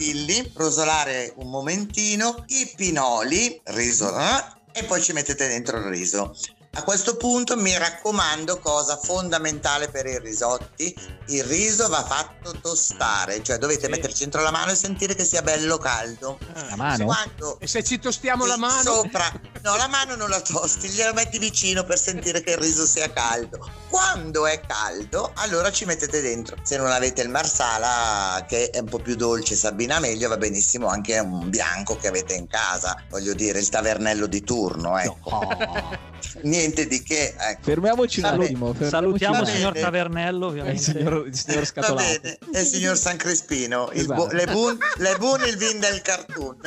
rosolare 0.54 1.34
un 1.38 1.50
momentino, 1.50 2.44
i 2.48 2.72
pinoli, 2.76 3.60
riso, 3.66 4.18
eh, 4.18 4.80
e 4.80 4.84
poi 4.84 5.02
ci 5.02 5.14
mettete 5.14 5.48
dentro 5.48 5.78
il 5.78 5.86
riso. 5.86 6.34
A 6.78 6.84
questo 6.84 7.18
punto 7.18 7.58
mi 7.58 7.76
raccomando, 7.76 8.60
cosa 8.60 8.98
fondamentale 8.98 9.90
per 9.90 10.06
i 10.06 10.20
risotti, 10.20 10.96
il 11.30 11.44
riso 11.44 11.88
va 11.90 12.06
fatto 12.06 12.54
tostare, 12.62 13.42
cioè 13.42 13.58
dovete 13.58 13.88
metterci 13.88 14.20
dentro 14.20 14.44
la 14.44 14.52
mano 14.52 14.70
e 14.70 14.76
sentire 14.76 15.16
che 15.16 15.26
sia 15.26 15.42
bello 15.42 15.80
caldo. 15.80 16.38
La 16.54 16.76
mano? 16.76 17.06
Quando 17.06 17.58
E 17.60 17.66
se 17.66 17.84
ci 17.84 17.98
tostiamo 17.98 18.46
la 18.46 18.54
sì, 18.54 18.60
mano? 18.60 18.82
sopra, 18.84 19.28
no, 19.64 19.76
la 19.76 19.88
mano 19.88 20.16
non 20.16 20.30
la 20.30 20.40
tosti, 20.40 20.90
gliela 20.90 21.14
metti 21.14 21.40
vicino 21.40 21.84
per 21.84 21.98
sentire 21.98 22.44
che 22.44 22.52
il 22.52 22.58
riso 22.58 22.86
sia 22.86 23.12
caldo. 23.12 23.68
Quando 23.90 24.46
è 24.46 24.62
caldo, 24.62 25.32
allora 25.38 25.72
ci 25.72 25.86
mettete 25.86 26.22
dentro. 26.22 26.58
Se 26.62 26.78
non 26.78 26.92
avete 26.92 27.24
il 27.24 27.30
marsala, 27.30 28.46
che 28.48 28.70
è 28.70 28.78
un 28.78 28.88
po' 28.88 29.00
più 29.00 29.16
dolce, 29.16 29.56
si 29.56 29.66
abbina 29.66 29.98
meglio, 29.98 30.30
va 30.30 30.38
benissimo 30.38 30.86
anche 30.86 31.18
un 31.18 31.50
bianco 31.50 31.98
che 31.98 32.08
avete 32.08 32.36
in 32.36 32.46
casa. 32.46 33.02
Voglio 33.10 33.34
dire, 33.34 33.58
il 33.58 33.68
tavernello 33.68 34.28
di 34.28 34.44
turno, 34.44 34.96
ecco. 35.00 36.06
Niente 36.44 36.67
di 36.74 37.02
che, 37.04 37.34
ecco. 37.38 37.62
fermiamoci 37.62 38.20
un 38.20 38.26
attimo 38.26 38.76
Salutiamo 38.80 39.42
il 39.42 39.48
signor. 39.48 39.78
Tavernello, 39.78 40.46
il 40.46 40.52
ovviamente. 40.52 40.82
signor, 40.82 41.28
il 41.28 41.36
signor 41.36 41.60
Va 41.60 41.66
scatolato 41.66 42.22
è 42.52 42.60
il 42.60 42.66
signor 42.66 42.98
San 42.98 43.18
Crispino, 43.18 43.90
il 43.94 44.02
Esatto. 44.02 44.26
bu- 44.28 44.34
le, 44.34 44.46
bun, 44.46 44.78
le 44.98 45.16
bun 45.18 45.40
il 45.48 45.58
vin 45.58 45.80
del 45.80 46.02
cartoon. 46.02 46.58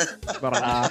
Bravo. 0.41 0.89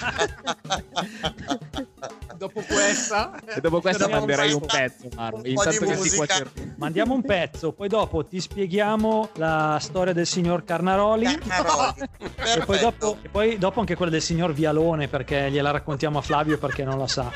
Dopo 2.38 2.62
questa, 2.62 3.38
e 3.46 3.60
dopo 3.60 3.82
questa 3.82 4.08
manderei 4.08 4.54
un 4.54 4.66
pezzo 4.66 5.10
un 5.12 5.30
po' 5.32 5.42
intanto 5.46 5.70
di 5.72 5.78
che 5.92 5.96
si 5.96 6.00
musica. 6.18 6.26
cuoce 6.26 6.74
Mandiamo 6.78 7.14
un 7.14 7.22
pezzo, 7.22 7.74
poi 7.74 7.90
dopo 7.90 8.26
ti 8.26 8.40
spieghiamo 8.40 9.32
la 9.36 9.78
storia 9.82 10.14
del 10.14 10.26
signor 10.26 10.64
Carnaroli. 10.64 11.26
Carnaroli. 11.46 12.10
E 12.56 12.64
poi, 12.66 12.80
dopo, 12.80 13.18
e 13.22 13.28
poi 13.28 13.58
dopo 13.58 13.82
anche 13.82 13.96
quella 13.96 14.12
del 14.12 14.22
signor 14.22 14.54
Vialone 14.54 15.10
perché 15.10 15.52
gliela 15.52 15.72
raccontiamo 15.72 16.20
a 16.20 16.22
Flavio 16.22 16.58
perché 16.58 16.86
non 16.86 16.98
la 16.98 17.08
sa. 17.08 17.30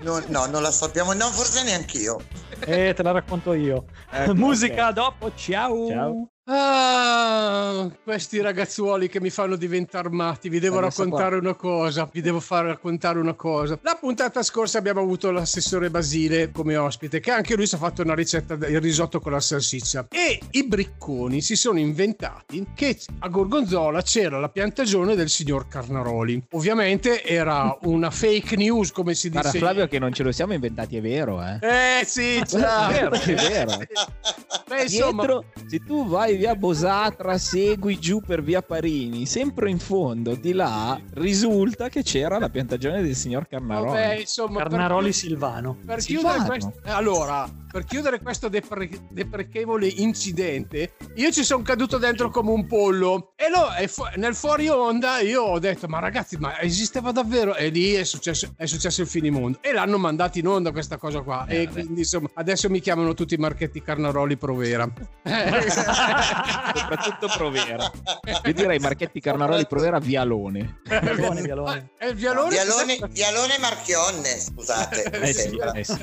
No, 0.00 0.22
no, 0.28 0.46
non 0.46 0.62
la 0.62 0.70
sappiamo, 0.70 1.12
no, 1.12 1.26
forse 1.26 1.64
neanch'io. 1.64 2.20
E 2.60 2.94
te 2.94 3.02
la 3.02 3.10
racconto 3.10 3.52
io. 3.52 3.84
Ecco, 4.10 4.34
Musica 4.34 4.88
ok. 4.88 4.92
dopo, 4.94 5.34
ciao. 5.34 5.88
Ciao. 5.88 6.30
Ah, 6.50 7.90
questi 8.02 8.40
ragazzuoli 8.40 9.10
che 9.10 9.20
mi 9.20 9.28
fanno 9.28 9.54
diventare 9.54 10.08
matti, 10.08 10.48
vi 10.48 10.58
devo 10.58 10.78
adesso 10.78 11.02
raccontare 11.02 11.36
una 11.36 11.52
cosa, 11.52 12.08
vi 12.10 12.22
devo 12.22 12.40
far 12.40 12.64
raccontare 12.64 13.18
una 13.18 13.34
cosa. 13.34 13.78
La 13.82 13.98
puntata 14.00 14.42
scorsa 14.42 14.78
abbiamo 14.78 15.00
avuto 15.00 15.30
l'assessore 15.30 15.90
Basile 15.90 16.50
come 16.50 16.76
ospite, 16.76 17.20
che 17.20 17.30
anche 17.32 17.54
lui 17.54 17.66
si 17.66 17.74
è 17.74 17.78
fatto 17.78 18.00
una 18.00 18.14
ricetta 18.14 18.56
del 18.56 18.80
risotto 18.80 19.20
con 19.20 19.32
la 19.32 19.40
salsiccia. 19.40 20.06
E 20.10 20.40
i 20.52 20.64
bricconi 20.64 21.42
si 21.42 21.54
sono 21.54 21.78
inventati 21.78 22.66
che 22.74 22.98
a 23.18 23.28
Gorgonzola 23.28 24.00
c'era 24.00 24.38
la 24.40 24.48
piantagione 24.48 25.14
del 25.14 25.28
signor 25.28 25.68
Carnaroli. 25.68 26.42
Ovviamente 26.52 27.22
era 27.24 27.76
una 27.82 28.10
fake 28.10 28.56
news, 28.56 28.90
come 28.90 29.12
si 29.12 29.28
Guarda 29.28 29.50
dice. 29.50 29.62
Flavio 29.62 29.86
che 29.86 29.98
non 29.98 30.14
ce 30.14 30.22
lo 30.22 30.32
siamo 30.32 30.54
inventati 30.54 30.96
è 30.96 31.02
vero 31.02 31.42
eh 31.42 31.58
Eh 32.00 32.04
sì, 32.06 32.42
ciao. 32.46 32.88
È 32.88 32.92
vero, 32.92 33.12
è 33.12 33.34
vero. 33.34 33.76
Beh, 34.66 34.82
insomma, 34.82 35.24
Dietro, 35.24 35.44
se 35.68 35.80
tu 35.84 36.06
vai 36.08 36.36
via 36.36 36.54
Bosatra, 36.56 37.36
segui 37.38 37.98
giù 37.98 38.20
per 38.20 38.42
via 38.42 38.62
Parini, 38.62 39.26
sempre 39.26 39.70
in 39.70 39.78
fondo 39.78 40.34
di 40.34 40.52
là 40.52 40.98
risulta 41.14 41.88
che 41.88 42.02
c'era 42.02 42.38
la 42.38 42.48
piantagione 42.48 43.02
del 43.02 43.14
signor 43.14 43.46
Carnaroli. 43.46 43.86
vabbè, 43.90 44.14
insomma, 44.20 44.58
per- 44.62 44.68
Carnaroli 44.68 45.12
Silvano. 45.12 45.76
Per 45.84 46.00
Silvano. 46.00 46.34
chiudere, 46.38 46.48
questo, 46.60 46.72
allora, 46.84 47.48
per 47.70 47.84
chiudere 47.84 48.20
questo 48.20 48.48
depre- 48.48 48.88
deprecevole 49.10 49.86
incidente, 49.86 50.94
io 51.16 51.30
ci 51.30 51.44
sono 51.44 51.62
caduto 51.62 51.98
dentro 51.98 52.30
come 52.30 52.50
un 52.50 52.66
pollo 52.66 53.32
e 53.36 53.44
lo- 53.50 53.66
nel 54.16 54.34
fuori 54.34 54.68
onda 54.68 55.20
io 55.20 55.42
ho 55.42 55.58
detto: 55.58 55.86
Ma 55.86 55.98
ragazzi, 55.98 56.36
ma 56.38 56.60
esisteva 56.60 57.12
davvero? 57.12 57.54
E 57.54 57.68
lì 57.68 57.92
è 57.92 58.04
successo, 58.04 58.52
è 58.56 58.66
successo 58.66 59.02
il 59.02 59.06
finimondo. 59.06 59.58
E 59.60 59.72
l'hanno 59.72 59.98
mandato 59.98 60.38
in 60.38 60.46
onda 60.48 60.72
questa 60.72 60.96
cosa 60.96 61.20
qua. 61.20 61.44
Eh, 61.46 61.62
e 61.62 61.66
vabbè. 61.66 61.80
quindi 61.82 62.00
insomma, 62.00 62.28
adesso 62.34 62.68
mi 62.70 62.80
chiamano 62.80 63.12
tutti 63.14 63.34
i 63.34 63.38
marchetti 63.38 63.82
Carnaroli 63.82 64.36
Provera. 64.36 64.90
Soprattutto 66.78 67.28
Provera. 67.28 67.90
Io 68.44 68.52
direi 68.52 68.78
Marchetti 68.78 69.20
Carnaroli 69.20 69.66
Provera 69.66 69.98
Vialone. 69.98 70.80
Vialone, 70.84 71.42
Vialone. 71.42 71.90
E 71.98 72.08
il 72.08 72.14
vialone? 72.14 72.50
Vialone, 72.50 72.98
Vialone 73.10 73.58
Marchionne, 73.58 74.38
scusate. 74.40 75.16
Eh 75.28 75.32
sì, 75.32 75.60
eh 75.74 75.84
sì. 75.84 75.98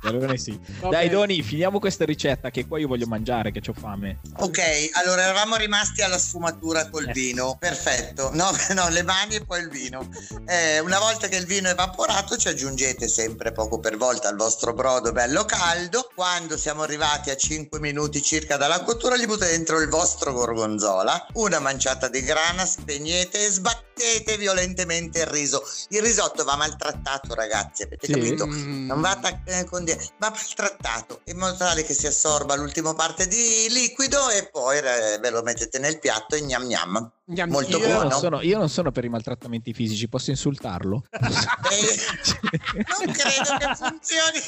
Vialone 0.00 0.36
sì. 0.38 0.58
Dai 0.88 1.08
Doni, 1.08 1.42
finiamo 1.42 1.78
questa 1.78 2.04
ricetta 2.04 2.50
che 2.50 2.66
qua 2.66 2.78
io 2.78 2.88
voglio 2.88 3.06
mangiare, 3.06 3.50
che 3.52 3.60
ho 3.66 3.72
fame. 3.72 4.20
Ok, 4.38 4.60
allora 4.92 5.22
eravamo 5.22 5.56
rimasti 5.56 6.02
alla 6.02 6.18
sfumatura 6.18 6.88
col 6.90 7.10
vino. 7.12 7.56
Perfetto. 7.58 8.30
No, 8.32 8.50
no, 8.74 8.88
le 8.88 9.02
mani 9.02 9.36
e 9.36 9.44
poi 9.44 9.60
il 9.60 9.68
vino. 9.68 10.08
Eh, 10.46 10.80
una 10.80 10.98
volta 10.98 11.28
che 11.28 11.36
il 11.36 11.46
vino 11.46 11.68
è 11.68 11.72
evaporato 11.72 12.36
ci 12.36 12.48
aggiungete 12.48 13.08
sempre 13.08 13.52
poco 13.52 13.78
per 13.78 13.96
volta 13.96 14.28
al 14.28 14.36
vostro 14.36 14.72
brodo 14.72 15.12
bello 15.12 15.44
caldo. 15.44 16.08
Quando 16.14 16.56
siamo 16.56 16.82
arrivati 16.82 17.30
a 17.30 17.36
5 17.36 17.78
minuti 17.78 18.22
circa 18.22 18.53
dalla 18.56 18.82
cottura 18.82 19.16
gli 19.16 19.26
buttate 19.26 19.50
dentro 19.52 19.80
il 19.80 19.88
vostro 19.88 20.32
gorgonzola, 20.32 21.26
una 21.34 21.58
manciata 21.58 22.08
di 22.08 22.22
grana, 22.22 22.64
spegnete 22.66 23.44
e 23.46 23.50
sbattete 23.50 24.36
violentemente 24.36 25.20
il 25.20 25.26
riso. 25.26 25.62
Il 25.90 26.02
risotto 26.02 26.44
va 26.44 26.56
maltrattato 26.56 27.34
ragazzi, 27.34 27.82
avete 27.82 28.06
Sì. 28.06 28.12
capito? 28.12 28.46
Mm. 28.46 28.86
Non 28.86 29.00
va 29.00 29.10
attaccato 29.10 29.64
con 29.68 29.84
die- 29.84 29.98
va 30.18 30.30
maltrattato 30.30 31.20
in 31.24 31.38
modo 31.38 31.56
tale 31.56 31.84
che 31.84 31.94
si 31.94 32.06
assorba 32.06 32.54
l'ultima 32.54 32.94
parte 32.94 33.26
di 33.26 33.66
liquido 33.70 34.28
e 34.30 34.48
poi 34.50 34.78
eh, 34.78 35.18
ve 35.20 35.30
lo 35.30 35.42
mettete 35.42 35.78
nel 35.78 35.98
piatto 35.98 36.34
e 36.34 36.40
gnam 36.42 36.64
gnam. 36.66 37.10
Gnam- 37.26 37.50
molto 37.50 37.78
io- 37.78 37.86
buono. 37.86 38.08
non, 38.10 38.18
sono, 38.18 38.42
io 38.42 38.58
non 38.58 38.68
sono 38.68 38.90
per 38.90 39.04
i 39.04 39.08
maltrattamenti 39.08 39.72
fisici, 39.72 40.08
posso 40.08 40.30
insultarlo? 40.30 41.04
E 42.74 42.84
non 43.04 43.12
credo 43.12 43.56
che 43.58 43.74
funzioni. 43.74 44.40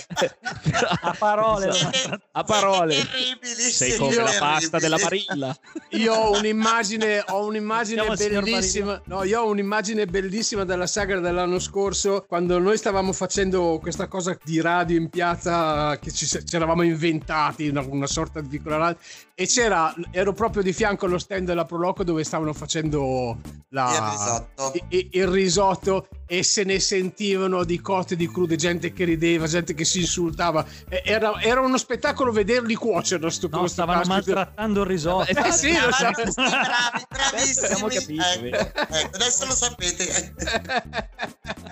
A 1.03 1.15
parole. 1.19 1.71
A 2.33 2.45
parole. 2.45 2.95
Sei 2.95 3.97
come 3.97 4.15
la 4.15 4.25
terribili. 4.25 4.39
pasta 4.39 4.79
della 4.79 4.97
Barilla. 4.97 5.57
Io 5.91 6.13
ho 6.15 6.39
un'immagine, 6.39 7.25
ho 7.29 7.47
un'immagine 7.47 8.03
Siamo 8.17 8.41
bellissima. 8.41 9.01
No, 9.07 9.25
io 9.25 9.41
ho 9.41 9.49
un'immagine 9.51 10.07
bellissima 10.07 10.65
della 10.65 10.87
sagra 10.87 11.19
dell'anno 11.21 11.59
scorso 11.59 12.25
quando 12.29 12.59
noi 12.59 12.77
stavamo 12.77 13.13
facendo 13.13 13.79
questa 13.81 14.07
cosa 14.07 14.39
di 14.45 14.61
radio 14.61 14.97
in 14.99 15.09
piazza 15.09 15.99
che 15.99 16.13
ci, 16.13 16.27
ci 16.27 16.41
eravamo 16.57 16.83
inventati, 16.83 17.69
una, 17.69 17.81
una 17.81 18.07
sorta 18.07 18.41
di 18.41 18.49
piccola 18.49 18.77
radio. 18.77 18.99
E 19.35 19.47
c'era, 19.47 19.93
ero 20.13 20.33
proprio 20.33 20.63
di 20.63 20.73
fianco 20.73 21.07
allo 21.07 21.19
stand 21.19 21.47
della 21.47 21.65
Proloco 21.65 22.05
dove 22.05 22.23
stavano 22.25 22.53
facendo 22.53 22.66
la- 23.71 23.93
Il 23.93 24.11
risotto. 24.11 24.73
i- 24.75 24.97
i- 24.97 25.09
il 25.13 25.27
risotto 25.29 26.09
e 26.27 26.43
se 26.43 26.65
ne 26.65 26.81
sentivano 26.81 27.63
di 27.65 27.81
cotte 27.81 28.17
di 28.17 28.29
crude, 28.31 28.57
gente 28.57 28.93
che 28.93 29.05
rideva, 29.05 29.47
gente 29.47 29.75
che 29.75 29.85
si 29.85 30.01
insultava. 30.01 30.65
Era, 30.89 31.41
era 31.41 31.61
uno 31.61 31.77
spettacolo 31.79 32.33
vederli 32.33 32.75
cuocere. 32.75 33.31
Sto, 33.31 33.49
No, 33.51 33.67
stavano 33.67 34.01
caspita. 34.01 34.15
maltrattando 34.35 34.81
il 34.83 34.87
risotto. 34.87 35.31
Eh 35.31 35.53
sì, 35.53 35.73
lo 35.73 35.93
so. 35.93 36.11
Bravi, 36.11 36.33
bravi, 37.09 37.55
bravissimi. 37.59 38.51
Vero. 38.51 38.57
ecco, 38.59 39.15
adesso 39.17 39.47
lo 39.47 39.53
sapete. 39.55 40.35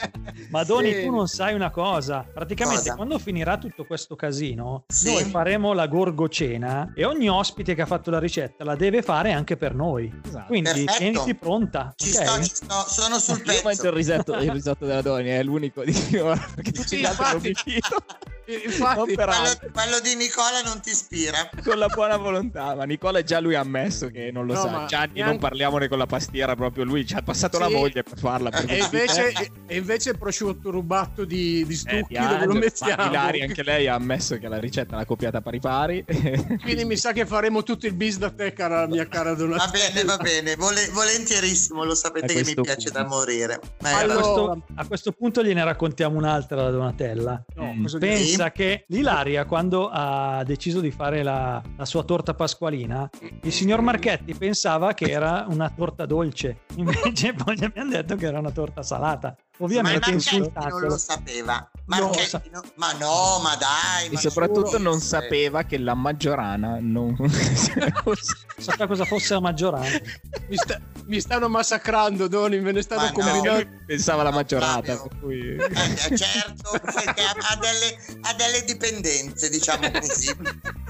Madoni, 0.50 0.92
Sì. 0.92 1.02
tu 1.04 1.10
non 1.10 1.26
sai 1.26 1.54
una 1.54 1.70
cosa. 1.70 2.24
Praticamente, 2.32 2.80
Cosa? 2.82 2.94
quando 2.96 3.18
finirà 3.18 3.56
tutto 3.58 3.84
questo 3.84 4.14
casino, 4.14 4.84
Sì. 4.88 5.12
noi 5.12 5.24
faremo 5.24 5.72
la 5.72 5.86
gorgocena 5.86 6.92
e 6.94 7.04
ogni 7.04 7.28
ospite 7.28 7.74
che 7.74 7.82
ha 7.82 7.86
fatto 7.86 8.10
la 8.10 8.18
ricetta 8.20 8.62
la 8.64 8.76
deve 8.76 9.02
fare 9.02 9.32
anche 9.32 9.56
per 9.56 9.74
noi. 9.74 10.12
Esatto. 10.24 10.46
Quindi 10.46 10.83
Perfetto. 10.84 11.10
tieniti 11.10 11.34
pronta. 11.34 11.92
Ci 11.96 12.10
ok? 12.10 12.24
sto, 12.24 12.42
ci 12.42 12.50
sto, 12.54 12.84
sono 12.88 13.18
sul 13.18 13.38
Io 13.38 13.44
mangio 13.44 13.62
pezzo. 13.68 13.86
il 13.86 13.92
risotto, 13.92 14.34
il 14.34 14.50
risotto 14.50 14.86
della 14.86 15.02
Doni, 15.02 15.28
è 15.28 15.42
l'unico 15.42 15.84
di 15.84 15.92
finora 15.92 16.36
perché 16.54 16.72
tutti 16.72 16.88
Sì, 16.88 16.98
gli 16.98 17.04
altri 17.04 17.24
l'ho 17.30 17.36
infatti. 17.46 17.80
Infatti, 18.46 19.14
Quello, 19.14 19.32
quello 19.72 20.00
di 20.02 20.14
Nicola 20.16 20.60
non 20.64 20.80
ti 20.80 20.90
ispira. 20.90 21.48
con 21.64 21.78
la 21.78 21.86
buona 21.88 22.16
volontà, 22.16 22.74
ma 22.74 22.84
Nicola 22.84 23.22
già 23.22 23.40
lui 23.40 23.54
ha 23.54 23.60
ammesso 23.60 24.08
che 24.08 24.30
non 24.30 24.44
lo 24.46 24.52
No, 24.54 24.60
sa. 24.60 24.68
ma 24.70 24.84
Gianni, 24.86 25.12
neanche- 25.14 25.30
non 25.32 25.38
parliamone 25.38 25.88
con 25.88 25.96
la 25.98 26.06
pastiera, 26.06 26.54
proprio 26.54 26.84
lui 26.84 27.06
ci 27.06 27.14
ha 27.14 27.22
passato 27.22 27.58
la 27.58 27.68
Sì. 27.68 27.72
moglie 27.74 28.02
per 28.02 28.18
farla. 28.18 28.50
Per 28.50 28.64
e 28.68 28.78
invece, 28.78 29.28
e- 29.32 29.50
e 29.66 29.76
invece 29.76 30.10
il 30.10 30.18
prosciutto 30.18 30.70
rubato 30.70 31.24
di, 31.24 31.64
di 31.66 31.72
Eh, 31.72 31.76
Stucchi 31.76 32.18
di 32.18 32.26
dove 32.26 32.44
lo 32.46 32.52
ma 32.52 32.58
mettiamo? 32.58 33.04
Ilari, 33.06 33.42
anche 33.42 33.62
lei 33.62 33.86
ha 33.88 33.94
ammesso 33.94 34.36
che 34.38 34.48
la 34.48 34.58
ricetta 34.58 34.96
l'ha 34.96 35.06
copiata 35.06 35.40
pari 35.40 35.60
pari. 35.60 36.04
Quindi 36.62 36.84
mi 36.84 36.96
sa 36.96 37.12
che 37.12 37.24
faremo 37.26 37.62
tutto 37.62 37.86
il 37.86 37.94
bis 37.94 38.18
da 38.18 38.30
te, 38.30 38.52
cara 38.52 38.86
mia 38.86 39.06
cara 39.08 39.30
Va 39.30 39.36
Donatella. 39.36 39.70
bene, 39.70 40.04
va 40.04 40.16
bene, 40.18 40.54
Vole- 40.56 40.88
volentierissimo, 40.92 41.84
lo 41.84 41.94
sapete 41.94 42.26
A 42.32 42.42
che 42.42 42.44
mi 42.44 42.54
piace 42.62 42.90
punto. 42.90 42.98
da 42.98 43.06
morire. 43.06 43.60
Eh, 43.82 43.88
A, 43.88 43.98
Allora- 43.98 44.14
questo, 44.20 44.64
a 44.74 44.86
questo 44.86 45.12
punto 45.12 45.42
gliene 45.42 45.64
raccontiamo 45.64 46.16
un'altra 46.18 46.56
da 46.62 46.70
Donatella. 46.70 47.44
No, 47.54 47.72
Mm. 47.74 47.82
cosa 47.82 47.98
dici? 47.98 48.33
Pensa 48.36 48.52
che 48.52 48.84
l'Ilaria, 48.88 49.44
quando 49.44 49.88
ha 49.90 50.42
deciso 50.44 50.80
di 50.80 50.90
fare 50.90 51.22
la, 51.22 51.62
la 51.76 51.84
sua 51.84 52.02
torta 52.02 52.34
pasqualina, 52.34 53.08
il 53.42 53.52
signor 53.52 53.80
Marchetti 53.80 54.34
pensava 54.34 54.92
che 54.94 55.10
era 55.10 55.46
una 55.48 55.70
torta 55.70 56.06
dolce, 56.06 56.62
invece 56.76 57.32
poi 57.34 57.56
gli 57.56 57.64
abbiamo 57.64 57.90
detto 57.90 58.16
che 58.16 58.26
era 58.26 58.38
una 58.38 58.50
torta 58.50 58.82
salata. 58.82 59.28
ma 59.28 59.34
il 59.34 59.64
Ovviamente 59.64 60.10
Marchetti 60.10 60.52
non 60.68 60.80
lo 60.80 60.96
sapeva. 60.96 61.70
No, 61.86 61.98
Marchetti 62.06 62.28
sa- 62.28 62.42
no- 62.50 62.62
ma 62.76 62.92
no, 62.92 63.40
ma 63.42 63.56
dai. 63.56 64.08
e 64.10 64.16
soprattutto 64.16 64.70
solo- 64.70 64.82
non 64.84 65.00
sapeva 65.00 65.64
che 65.64 65.76
la 65.76 65.92
maggiorana 65.94 66.78
non 66.80 67.14
Sapeva 68.56 68.86
cosa 68.86 69.04
fosse 69.04 69.34
la 69.34 69.40
maggioranza. 69.40 70.00
Mi, 70.48 70.56
sta- 70.56 70.80
mi 71.06 71.20
stanno 71.20 71.48
massacrando, 71.50 72.26
Doni, 72.28 72.58
me 72.60 72.72
ne 72.72 72.80
stanno 72.80 73.02
Ma 73.02 73.06
no. 73.08 73.12
combinando. 73.12 73.68
pensava 73.86 74.22
la 74.22 74.30
maggiorata. 74.30 74.96
Cui... 75.20 75.56
Eh, 75.56 75.64
eh, 75.64 76.16
certo, 76.16 76.70
ha, 76.72 77.56
delle, 77.56 78.18
ha 78.22 78.32
delle 78.34 78.64
dipendenze, 78.64 79.50
diciamo 79.50 79.90
così. 79.90 80.34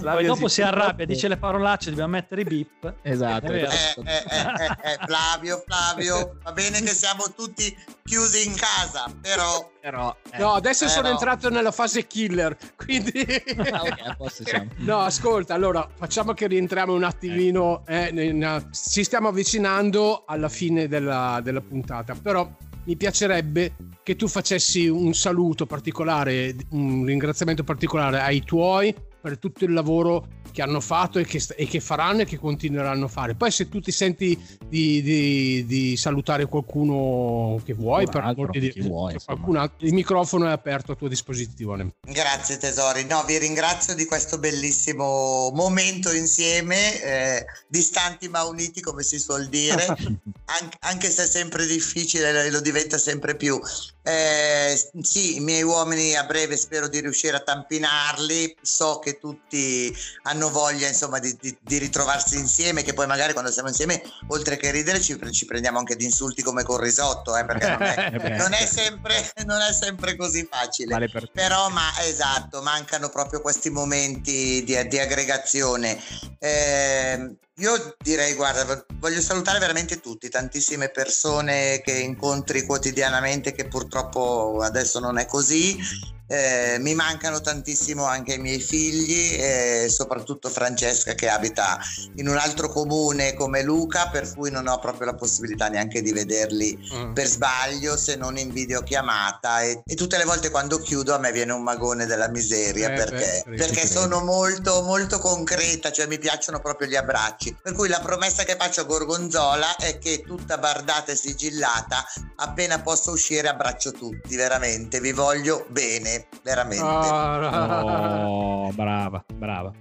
Poi 0.00 0.24
dopo 0.24 0.46
si 0.46 0.62
arrabbia, 0.62 1.06
dice 1.06 1.26
le 1.26 1.38
parolacce, 1.38 1.90
dobbiamo 1.90 2.12
mettere 2.12 2.42
i 2.42 2.44
bip. 2.44 2.94
Esatto. 3.02 3.50
Eh, 3.50 3.62
eh, 3.62 3.66
eh, 4.04 4.98
Flavio, 5.06 5.64
Flavio, 5.66 6.36
va 6.42 6.52
bene 6.52 6.80
che 6.82 6.94
siamo 6.94 7.24
tutti 7.34 7.74
chiusi 8.04 8.46
in 8.46 8.54
casa, 8.54 9.12
però 9.20 9.72
Però, 9.84 10.16
eh, 10.30 10.38
No, 10.38 10.54
adesso 10.54 10.86
Eh, 10.86 10.88
sono 10.88 11.08
no. 11.08 11.12
entrato 11.12 11.50
nella 11.50 11.70
fase 11.70 12.06
killer, 12.06 12.56
quindi... 12.74 13.22
ah. 13.70 14.16
No, 14.76 15.00
ascolta, 15.00 15.52
allora 15.52 15.86
facciamo 15.94 16.32
che 16.32 16.46
rientriamo 16.46 16.94
un 16.94 17.04
attimino. 17.04 17.82
eh, 17.86 18.10
nella- 18.10 18.66
ci 18.70 19.04
stiamo 19.04 19.28
avvicinando 19.28 20.24
alla 20.26 20.48
fine 20.48 20.88
della, 20.88 21.38
della 21.42 21.60
puntata, 21.60 22.14
però 22.14 22.50
mi 22.84 22.96
piacerebbe 22.96 23.76
che 24.02 24.16
tu 24.16 24.26
facessi 24.26 24.88
un 24.88 25.12
saluto 25.12 25.66
particolare, 25.66 26.56
un 26.70 27.04
ringraziamento 27.04 27.62
particolare 27.62 28.20
ai 28.20 28.42
tuoi 28.42 28.94
per 29.20 29.38
tutto 29.38 29.66
il 29.66 29.74
lavoro 29.74 30.26
che 30.54 30.62
hanno 30.62 30.80
fatto 30.80 31.18
e 31.18 31.24
che, 31.24 31.44
e 31.56 31.66
che 31.66 31.80
faranno 31.80 32.20
e 32.20 32.24
che 32.24 32.38
continueranno 32.38 33.06
a 33.06 33.08
fare. 33.08 33.34
Poi 33.34 33.50
se 33.50 33.68
tu 33.68 33.80
ti 33.80 33.90
senti 33.90 34.40
di, 34.68 35.02
di- 35.02 35.66
di 35.66 35.96
salutare 35.96 36.46
qualcuno 36.46 37.60
che 37.64 37.74
vuoi, 37.74 38.06
per 38.06 38.22
altro, 38.22 38.48
di 38.52 38.70
chi 38.70 38.82
vuoi, 38.82 39.16
altro, 39.26 39.72
il 39.78 39.92
microfono 39.92 40.46
è 40.46 40.52
aperto 40.52 40.92
a 40.92 40.94
tua 40.94 41.08
disposizione. 41.08 41.94
Grazie 42.06 42.58
tesori, 42.58 43.04
no, 43.04 43.24
vi 43.24 43.36
ringrazio 43.38 43.96
di 43.96 44.04
questo 44.04 44.38
bellissimo 44.38 45.50
momento 45.52 46.12
insieme, 46.12 47.02
eh, 47.02 47.44
distanti 47.66 48.28
ma 48.28 48.44
uniti 48.44 48.80
come 48.80 49.02
si 49.02 49.18
suol 49.18 49.48
dire, 49.48 49.84
An- 50.46 50.70
anche 50.80 51.10
se 51.10 51.24
è 51.24 51.26
sempre 51.26 51.66
difficile 51.66 52.44
e 52.44 52.50
lo 52.52 52.60
diventa 52.60 52.96
sempre 52.96 53.34
più. 53.34 53.60
Eh, 54.02 54.78
sì, 55.00 55.36
i 55.36 55.40
miei 55.40 55.62
uomini 55.62 56.14
a 56.14 56.24
breve 56.24 56.56
spero 56.56 56.86
di 56.86 57.00
riuscire 57.00 57.36
a 57.38 57.40
tampinarli, 57.40 58.54
so 58.60 59.00
che 59.00 59.18
tutti 59.18 59.92
hanno 60.22 60.43
voglia 60.50 60.88
insomma 60.88 61.18
di, 61.18 61.36
di- 61.40 61.56
di 61.60 61.78
ritrovarsi 61.78 62.36
insieme, 62.36 62.82
che 62.82 62.94
poi 62.94 63.06
magari 63.06 63.32
quando 63.32 63.50
siamo 63.50 63.68
insieme 63.68 64.02
oltre 64.28 64.56
che 64.56 64.70
ridere 64.70 65.00
ci, 65.00 65.18
ci 65.30 65.44
prendiamo 65.46 65.78
anche 65.78 65.96
di 65.96 66.04
insulti 66.04 66.42
come 66.42 66.62
col 66.62 66.80
risotto, 66.80 67.36
eh, 67.36 67.44
perché 67.44 67.68
non 67.68 67.82
è, 67.82 68.12
Eh 68.24 68.36
non 68.36 68.52
è 68.52 68.66
sempre, 68.66 69.32
non 69.44 69.60
è 69.60 69.72
sempre 69.72 70.16
così 70.16 70.46
facile. 70.50 70.92
Vale 70.92 71.08
per 71.08 71.30
Però, 71.32 71.68
ma 71.68 71.90
esatto, 72.00 72.62
mancano 72.62 73.08
proprio 73.08 73.40
questi 73.40 73.70
momenti 73.70 74.62
di, 74.64 74.88
di 74.88 74.98
aggregazione. 74.98 75.98
Eh, 76.38 77.36
io 77.58 77.94
direi, 78.02 78.34
guarda, 78.34 78.84
voglio 78.94 79.20
salutare 79.20 79.58
veramente 79.58 80.00
tutti, 80.00 80.28
tantissime 80.28 80.88
persone 80.88 81.80
che 81.84 81.92
incontri 81.92 82.64
quotidianamente, 82.64 83.52
che 83.52 83.68
purtroppo 83.68 84.58
adesso 84.60 84.98
non 84.98 85.18
è 85.18 85.26
così. 85.26 86.12
Eh, 86.26 86.78
mi 86.80 86.94
mancano 86.94 87.42
tantissimo 87.42 88.06
anche 88.06 88.32
i 88.32 88.38
miei 88.38 88.58
figli, 88.58 89.34
e 89.38 89.88
soprattutto 89.90 90.48
Francesca 90.48 91.12
che 91.14 91.28
abita 91.28 91.78
in 92.16 92.28
un 92.28 92.38
altro 92.38 92.70
comune 92.70 93.34
come 93.34 93.62
Luca, 93.62 94.08
per 94.08 94.32
cui 94.32 94.50
non 94.50 94.66
ho 94.66 94.78
proprio 94.78 95.04
la 95.04 95.14
possibilità 95.14 95.68
neanche 95.68 96.00
di 96.00 96.12
vederli 96.12 96.78
per 97.12 97.26
sbaglio 97.26 97.98
se 97.98 98.16
non 98.16 98.38
in 98.38 98.50
videochiamata. 98.50 99.60
E, 99.64 99.82
e 99.84 99.94
tutte 99.94 100.16
le 100.16 100.24
volte 100.24 100.48
quando 100.48 100.78
chiudo 100.78 101.14
a 101.14 101.18
me 101.18 101.30
viene 101.30 101.52
un 101.52 101.62
magone 101.62 102.06
della 102.06 102.30
miseria 102.30 102.90
Eh, 102.90 102.94
perché, 102.94 103.42
beh, 103.46 103.56
perché 103.56 103.86
sono 103.86 104.24
molto 104.24 104.80
molto 104.80 105.18
concreta 105.18 105.92
cioè 105.92 106.06
mi 106.06 106.18
piacciono 106.18 106.58
proprio 106.58 106.88
gli 106.88 106.96
abbracci 106.96 107.43
farci. 107.44 107.56
Per 107.60 107.72
cui 107.72 107.88
la 107.88 108.00
promessa 108.00 108.44
che 108.44 108.56
faccio 108.58 108.80
a 108.82 108.84
Gorgonzola 108.84 109.76
è 109.76 109.98
che 109.98 110.22
tutta 110.26 110.56
bardata 110.58 111.12
e 111.12 111.16
sigillata, 111.16 112.04
appena 112.36 112.80
posso 112.80 113.10
uscire 113.12 113.48
abbraccio 113.48 113.92
tutti, 113.92 114.36
veramente, 114.36 115.00
vi 115.00 115.12
voglio 115.12 115.66
bene, 115.68 116.28
veramente. 116.42 116.84
Oh, 116.84 118.70
brava, 118.72 119.24
brava. 119.34 119.72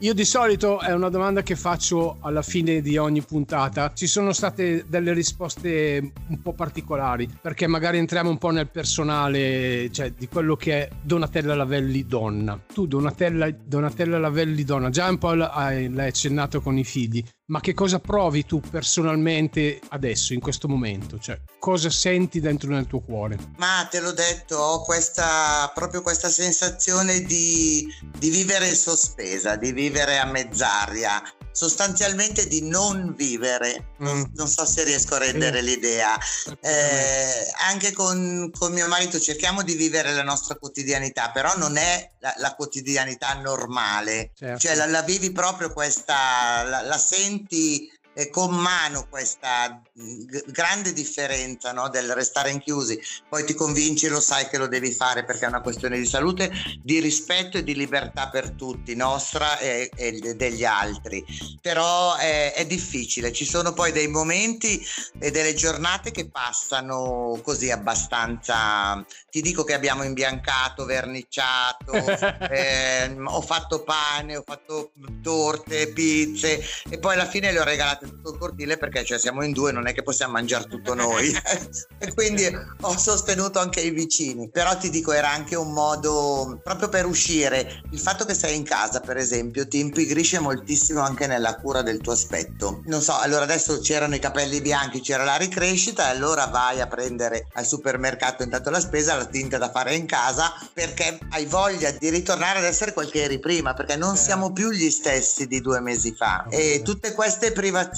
Io 0.00 0.14
di 0.14 0.24
solito 0.24 0.80
è 0.80 0.92
una 0.92 1.08
domanda 1.08 1.42
che 1.42 1.56
faccio 1.56 2.18
alla 2.20 2.42
fine 2.42 2.80
di 2.80 2.96
ogni 2.96 3.22
puntata. 3.22 3.92
Ci 3.94 4.06
sono 4.06 4.32
state 4.32 4.84
delle 4.86 5.12
risposte 5.12 6.12
un 6.28 6.40
po' 6.42 6.52
particolari 6.52 7.28
perché 7.40 7.66
magari 7.66 7.98
entriamo 7.98 8.30
un 8.30 8.38
po' 8.38 8.50
nel 8.50 8.68
personale, 8.68 9.90
cioè 9.90 10.12
di 10.12 10.28
quello 10.28 10.56
che 10.56 10.82
è 10.82 10.88
Donatella 11.02 11.54
Lavelli 11.54 12.06
donna. 12.06 12.60
Tu 12.72 12.86
Donatella, 12.86 13.50
Donatella 13.50 14.18
Lavelli 14.18 14.64
donna, 14.64 14.90
già 14.90 15.08
un 15.08 15.18
po' 15.18 15.32
l'hai, 15.34 15.90
l'hai 15.90 16.08
accennato 16.08 16.60
con 16.60 16.76
i 16.78 16.84
figli, 16.84 17.07
ma 17.46 17.60
che 17.60 17.74
cosa 17.74 17.98
provi 17.98 18.44
tu 18.44 18.60
personalmente 18.60 19.80
adesso, 19.88 20.34
in 20.34 20.40
questo 20.40 20.68
momento? 20.68 21.18
Cioè, 21.18 21.40
cosa 21.58 21.90
senti 21.90 22.40
dentro 22.40 22.70
nel 22.70 22.86
tuo 22.86 23.00
cuore? 23.00 23.38
Ma 23.56 23.86
te 23.90 24.00
l'ho 24.00 24.12
detto, 24.12 24.56
ho 24.56 24.82
questa, 24.82 25.70
proprio 25.74 26.02
questa 26.02 26.28
sensazione 26.28 27.22
di, 27.22 27.86
di 28.18 28.30
vivere 28.30 28.74
sospesa, 28.74 29.56
di 29.56 29.72
vivere 29.72 30.18
a 30.18 30.26
mezz'aria, 30.26 31.22
sostanzialmente 31.58 32.46
di 32.46 32.62
non 32.62 33.14
vivere. 33.16 33.94
Non, 33.98 34.18
Mm. 34.18 34.24
non 34.34 34.46
so 34.48 34.64
se 34.64 34.84
riesco 34.84 35.16
a 35.16 35.18
rendere 35.18 35.58
Sì. 35.58 35.64
l'idea. 35.64 36.16
Eh, 36.60 37.50
anche 37.68 37.92
con, 37.92 38.50
con 38.56 38.72
mio 38.72 38.86
marito 38.86 39.18
cerchiamo 39.18 39.62
di 39.62 39.74
vivere 39.74 40.12
la 40.12 40.22
nostra 40.22 40.54
quotidianità, 40.54 41.30
però 41.30 41.56
non 41.56 41.76
è 41.76 42.12
la, 42.20 42.32
la 42.38 42.54
quotidianità 42.54 43.34
normale. 43.34 44.30
Certo. 44.36 44.58
Cioè 44.60 44.74
la, 44.76 44.86
la 44.86 45.02
vivi 45.02 45.32
proprio 45.32 45.72
questa, 45.72 46.62
la, 46.62 46.82
la 46.82 46.98
senti 46.98 47.90
eh, 48.18 48.30
con 48.30 48.52
mano 48.52 49.06
questa 49.08 49.80
g- 49.92 50.50
grande 50.50 50.92
differenza 50.92 51.72
no, 51.72 51.88
del 51.88 52.12
restare 52.14 52.50
inchiusi. 52.50 53.00
Poi 53.28 53.44
ti 53.44 53.54
convinci 53.54 54.06
e 54.06 54.08
lo 54.08 54.20
sai 54.20 54.48
che 54.48 54.58
lo 54.58 54.66
devi 54.66 54.90
fare 54.90 55.24
perché 55.24 55.44
è 55.44 55.48
una 55.48 55.60
questione 55.60 55.98
di 55.98 56.06
salute, 56.06 56.50
di 56.82 56.98
rispetto 56.98 57.58
e 57.58 57.62
di 57.62 57.76
libertà 57.76 58.28
per 58.28 58.50
tutti, 58.50 58.96
nostra 58.96 59.58
e, 59.60 59.90
e 59.94 60.12
de- 60.18 60.34
degli 60.34 60.64
altri. 60.64 61.24
Però 61.62 62.16
è, 62.16 62.54
è 62.54 62.66
difficile, 62.66 63.32
ci 63.32 63.44
sono 63.44 63.72
poi 63.72 63.92
dei 63.92 64.08
momenti 64.08 64.84
e 65.20 65.30
delle 65.30 65.54
giornate 65.54 66.10
che 66.10 66.28
passano 66.28 67.38
così 67.44 67.70
abbastanza. 67.70 69.04
Ti 69.30 69.40
dico 69.40 69.62
che 69.62 69.74
abbiamo 69.74 70.02
imbiancato, 70.02 70.84
verniciato, 70.84 71.92
ehm, 72.50 73.28
ho 73.28 73.42
fatto 73.42 73.84
pane, 73.84 74.36
ho 74.36 74.42
fatto 74.44 74.90
torte, 75.22 75.92
pizze 75.92 76.60
e 76.90 76.98
poi 76.98 77.14
alla 77.14 77.26
fine 77.26 77.52
le 77.52 77.60
ho 77.60 77.64
regalate 77.64 78.07
tutto 78.08 78.32
il 78.32 78.38
cortile 78.38 78.76
perché 78.76 79.04
cioè, 79.04 79.18
siamo 79.18 79.44
in 79.44 79.52
due, 79.52 79.72
non 79.72 79.86
è 79.86 79.92
che 79.92 80.02
possiamo 80.02 80.32
mangiare 80.32 80.64
tutto 80.64 80.94
noi. 80.94 81.32
e 81.98 82.14
quindi 82.14 82.46
ho 82.80 82.98
sostenuto 82.98 83.58
anche 83.58 83.80
i 83.80 83.90
vicini. 83.90 84.50
Però 84.50 84.76
ti 84.76 84.90
dico, 84.90 85.12
era 85.12 85.30
anche 85.30 85.56
un 85.56 85.72
modo 85.72 86.60
proprio 86.62 86.88
per 86.88 87.06
uscire. 87.06 87.82
Il 87.90 87.98
fatto 88.00 88.24
che 88.24 88.34
sei 88.34 88.56
in 88.56 88.64
casa, 88.64 89.00
per 89.00 89.16
esempio, 89.16 89.66
ti 89.66 89.78
impigrisce 89.78 90.38
moltissimo 90.38 91.00
anche 91.00 91.26
nella 91.26 91.56
cura 91.56 91.82
del 91.82 91.98
tuo 92.00 92.12
aspetto. 92.12 92.82
Non 92.86 93.00
so, 93.00 93.16
allora 93.18 93.44
adesso 93.44 93.80
c'erano 93.80 94.14
i 94.14 94.18
capelli 94.18 94.60
bianchi, 94.60 95.00
c'era 95.00 95.24
la 95.24 95.36
ricrescita, 95.36 96.06
e 96.06 96.10
allora 96.10 96.46
vai 96.46 96.80
a 96.80 96.86
prendere 96.86 97.46
al 97.54 97.66
supermercato 97.66 98.42
intanto 98.42 98.70
la 98.70 98.80
spesa, 98.80 99.16
la 99.16 99.26
tinta 99.26 99.58
da 99.58 99.70
fare 99.70 99.94
in 99.94 100.06
casa 100.06 100.52
perché 100.72 101.18
hai 101.30 101.46
voglia 101.46 101.90
di 101.90 102.08
ritornare 102.08 102.58
ad 102.58 102.64
essere 102.64 102.92
quel 102.92 103.10
che 103.10 103.22
eri 103.22 103.38
prima, 103.38 103.74
perché 103.74 103.96
non 103.96 104.10
Certo. 104.10 104.24
siamo 104.24 104.52
più 104.52 104.70
gli 104.70 104.90
stessi 104.90 105.46
di 105.46 105.60
due 105.60 105.80
mesi 105.80 106.14
fa. 106.14 106.46
E 106.48 106.82
tutte 106.84 107.12
queste 107.12 107.52
privazioni, 107.52 107.97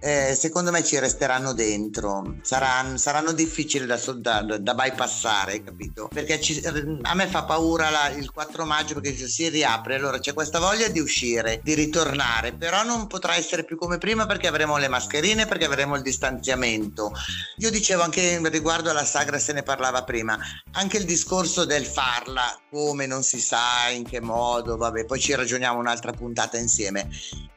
eh, 0.00 0.34
secondo 0.38 0.70
me, 0.70 0.82
ci 0.84 0.98
resteranno 0.98 1.52
dentro. 1.52 2.36
Saranno, 2.42 2.96
saranno 2.96 3.32
difficili 3.32 3.86
da, 3.86 3.98
da, 4.16 4.42
da 4.58 4.74
bypassare, 4.74 5.62
capito? 5.62 6.08
Perché 6.12 6.40
ci- 6.40 6.62
a 7.02 7.14
me 7.14 7.26
fa 7.28 7.44
paura 7.44 7.90
la- 7.90 8.10
il 8.10 8.30
4 8.30 8.64
maggio 8.64 8.94
perché 8.94 9.14
si 9.28 9.48
riapre, 9.48 9.94
allora 9.96 10.18
c'è 10.18 10.32
questa 10.32 10.58
voglia 10.58 10.88
di 10.88 10.98
uscire, 11.00 11.60
di 11.62 11.74
ritornare, 11.74 12.52
però 12.52 12.82
non 12.82 13.06
potrà 13.06 13.36
essere 13.36 13.64
più 13.64 13.76
come 13.76 13.98
prima 13.98 14.26
perché 14.26 14.48
avremo 14.48 14.76
le 14.76 14.88
mascherine, 14.88 15.46
perché 15.46 15.64
avremo 15.64 15.96
il 15.96 16.02
distanziamento. 16.02 17.12
Io 17.58 17.70
dicevo 17.70 18.02
anche 18.02 18.40
riguardo 18.48 18.90
alla 18.90 19.04
sagra, 19.04 19.38
se 19.38 19.52
ne 19.52 19.62
parlava 19.62 20.04
prima, 20.04 20.38
anche 20.72 20.96
il 20.96 21.04
discorso 21.04 21.64
del 21.64 21.84
farla, 21.86 22.58
come 22.70 23.06
non 23.06 23.22
si 23.22 23.40
sa, 23.40 23.88
in 23.90 24.04
che 24.04 24.20
modo, 24.20 24.76
vabbè, 24.76 25.04
poi 25.04 25.20
ci 25.20 25.34
ragioniamo 25.34 25.78
un'altra 25.78 26.12
puntata 26.12 26.58
insieme. 26.58 27.08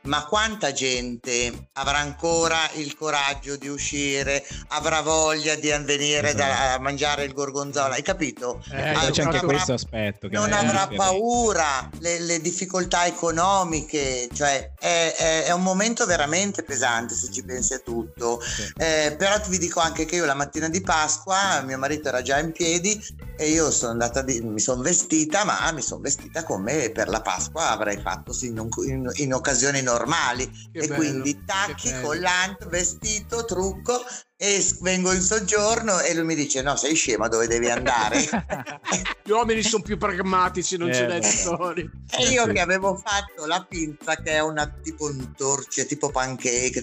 Ma 0.06 0.26
quanta 0.26 0.72
gente 0.72 1.70
avrà 1.74 1.98
ancora 1.98 2.58
il 2.74 2.96
coraggio 2.96 3.56
di 3.56 3.68
uscire, 3.68 4.46
avrà 4.70 5.02
voglia 5.02 5.56
di 5.56 5.70
venire 5.84 6.34
da- 6.34 6.74
a 6.74 6.80
mangiare 6.80 7.24
il 7.24 7.34
gorgonzola, 7.34 7.96
hai 7.96 8.02
capito? 8.04 8.62
Eh, 8.72 8.92
Poi 8.94 9.12
c'è 9.12 9.24
anche 9.24 9.38
non 9.38 9.46
questo 9.46 9.74
avrà- 9.74 9.74
aspetto. 9.74 10.28
Che 10.28 10.36
non 10.36 10.54
avrà 10.54 10.88
paura, 10.96 11.90
le, 12.00 12.20
le 12.20 12.40
difficoltà 12.40 13.06
economiche, 13.06 14.30
cioè 14.34 14.72
è, 14.78 15.14
è- 15.18 15.44
è 15.46 15.52
un 15.52 15.64
momento 15.64 16.06
veramente 16.06 16.64
pesante 16.64 17.16
se 17.16 17.32
ci 17.32 17.44
pensi 17.44 17.74
a 17.74 17.80
tutto. 17.80 18.42
Sì. 18.42 18.72
Eh, 18.78 19.16
però 19.18 19.40
vi 19.48 19.58
dico 19.58 19.80
anche 19.80 20.06
che 20.06 20.16
io 20.18 20.26
la 20.26 20.34
mattina 20.36 20.70
di 20.70 20.82
Pasqua 20.82 21.62
mio 21.66 21.78
marito 21.78 22.08
era 22.10 22.22
già 22.22 22.38
in 22.40 22.52
piedi 22.52 23.04
e 23.38 23.50
io 23.50 23.72
sono 23.72 23.92
andata 23.92 24.22
di- 24.22 24.42
mi 24.42 24.60
sono 24.60 24.82
vestita, 24.82 25.44
ma 25.44 25.72
mi 25.72 25.82
sono 25.82 26.02
vestita 26.02 26.44
come 26.44 26.90
per 26.92 27.10
la 27.10 27.22
Pasqua 27.22 27.70
avrei 27.72 27.98
fatto 27.98 28.34
in, 28.42 28.68
in- 28.88 29.12
in 29.16 29.34
occasioni 29.34 29.82
normali. 29.82 30.50
Che 30.72 30.80
e 30.80 30.88
bello, 30.88 30.96
quindi 30.96 31.44
tacchi, 31.44 31.92
collante, 32.02 32.66
vestito, 32.68 33.46
trucco 33.46 34.02
e 34.38 34.66
vengo 34.82 35.14
in 35.14 35.22
soggiorno 35.22 36.02
e 36.02 36.14
lui 36.14 36.26
mi 36.26 36.36
dice 36.36 36.62
no 36.62 36.76
sei 36.76 36.94
scema 36.94 37.30
dove 37.30 37.48
devi 37.48 37.70
andare 37.70 38.20
Gli 39.24 39.32
uomini 39.32 39.64
sono 39.64 39.82
più 39.82 39.98
pragmatici, 39.98 40.78
non 40.78 40.90
Eh, 40.90 40.94
ce 40.94 41.08
n'è 41.08 41.20
di 41.20 41.26
storia. 41.28 41.90
E 42.12 42.28
io 42.30 42.46
che 42.46 42.60
avevo 42.60 42.96
fatto 42.96 43.46
la 43.48 43.66
pinza, 43.68 44.16
che 44.18 44.34
è 44.34 44.40
una 44.40 44.68
tipo 44.84 45.06
un 45.06 45.34
torce, 45.36 45.88
tipo 45.88 46.12
pancake, 46.12 46.82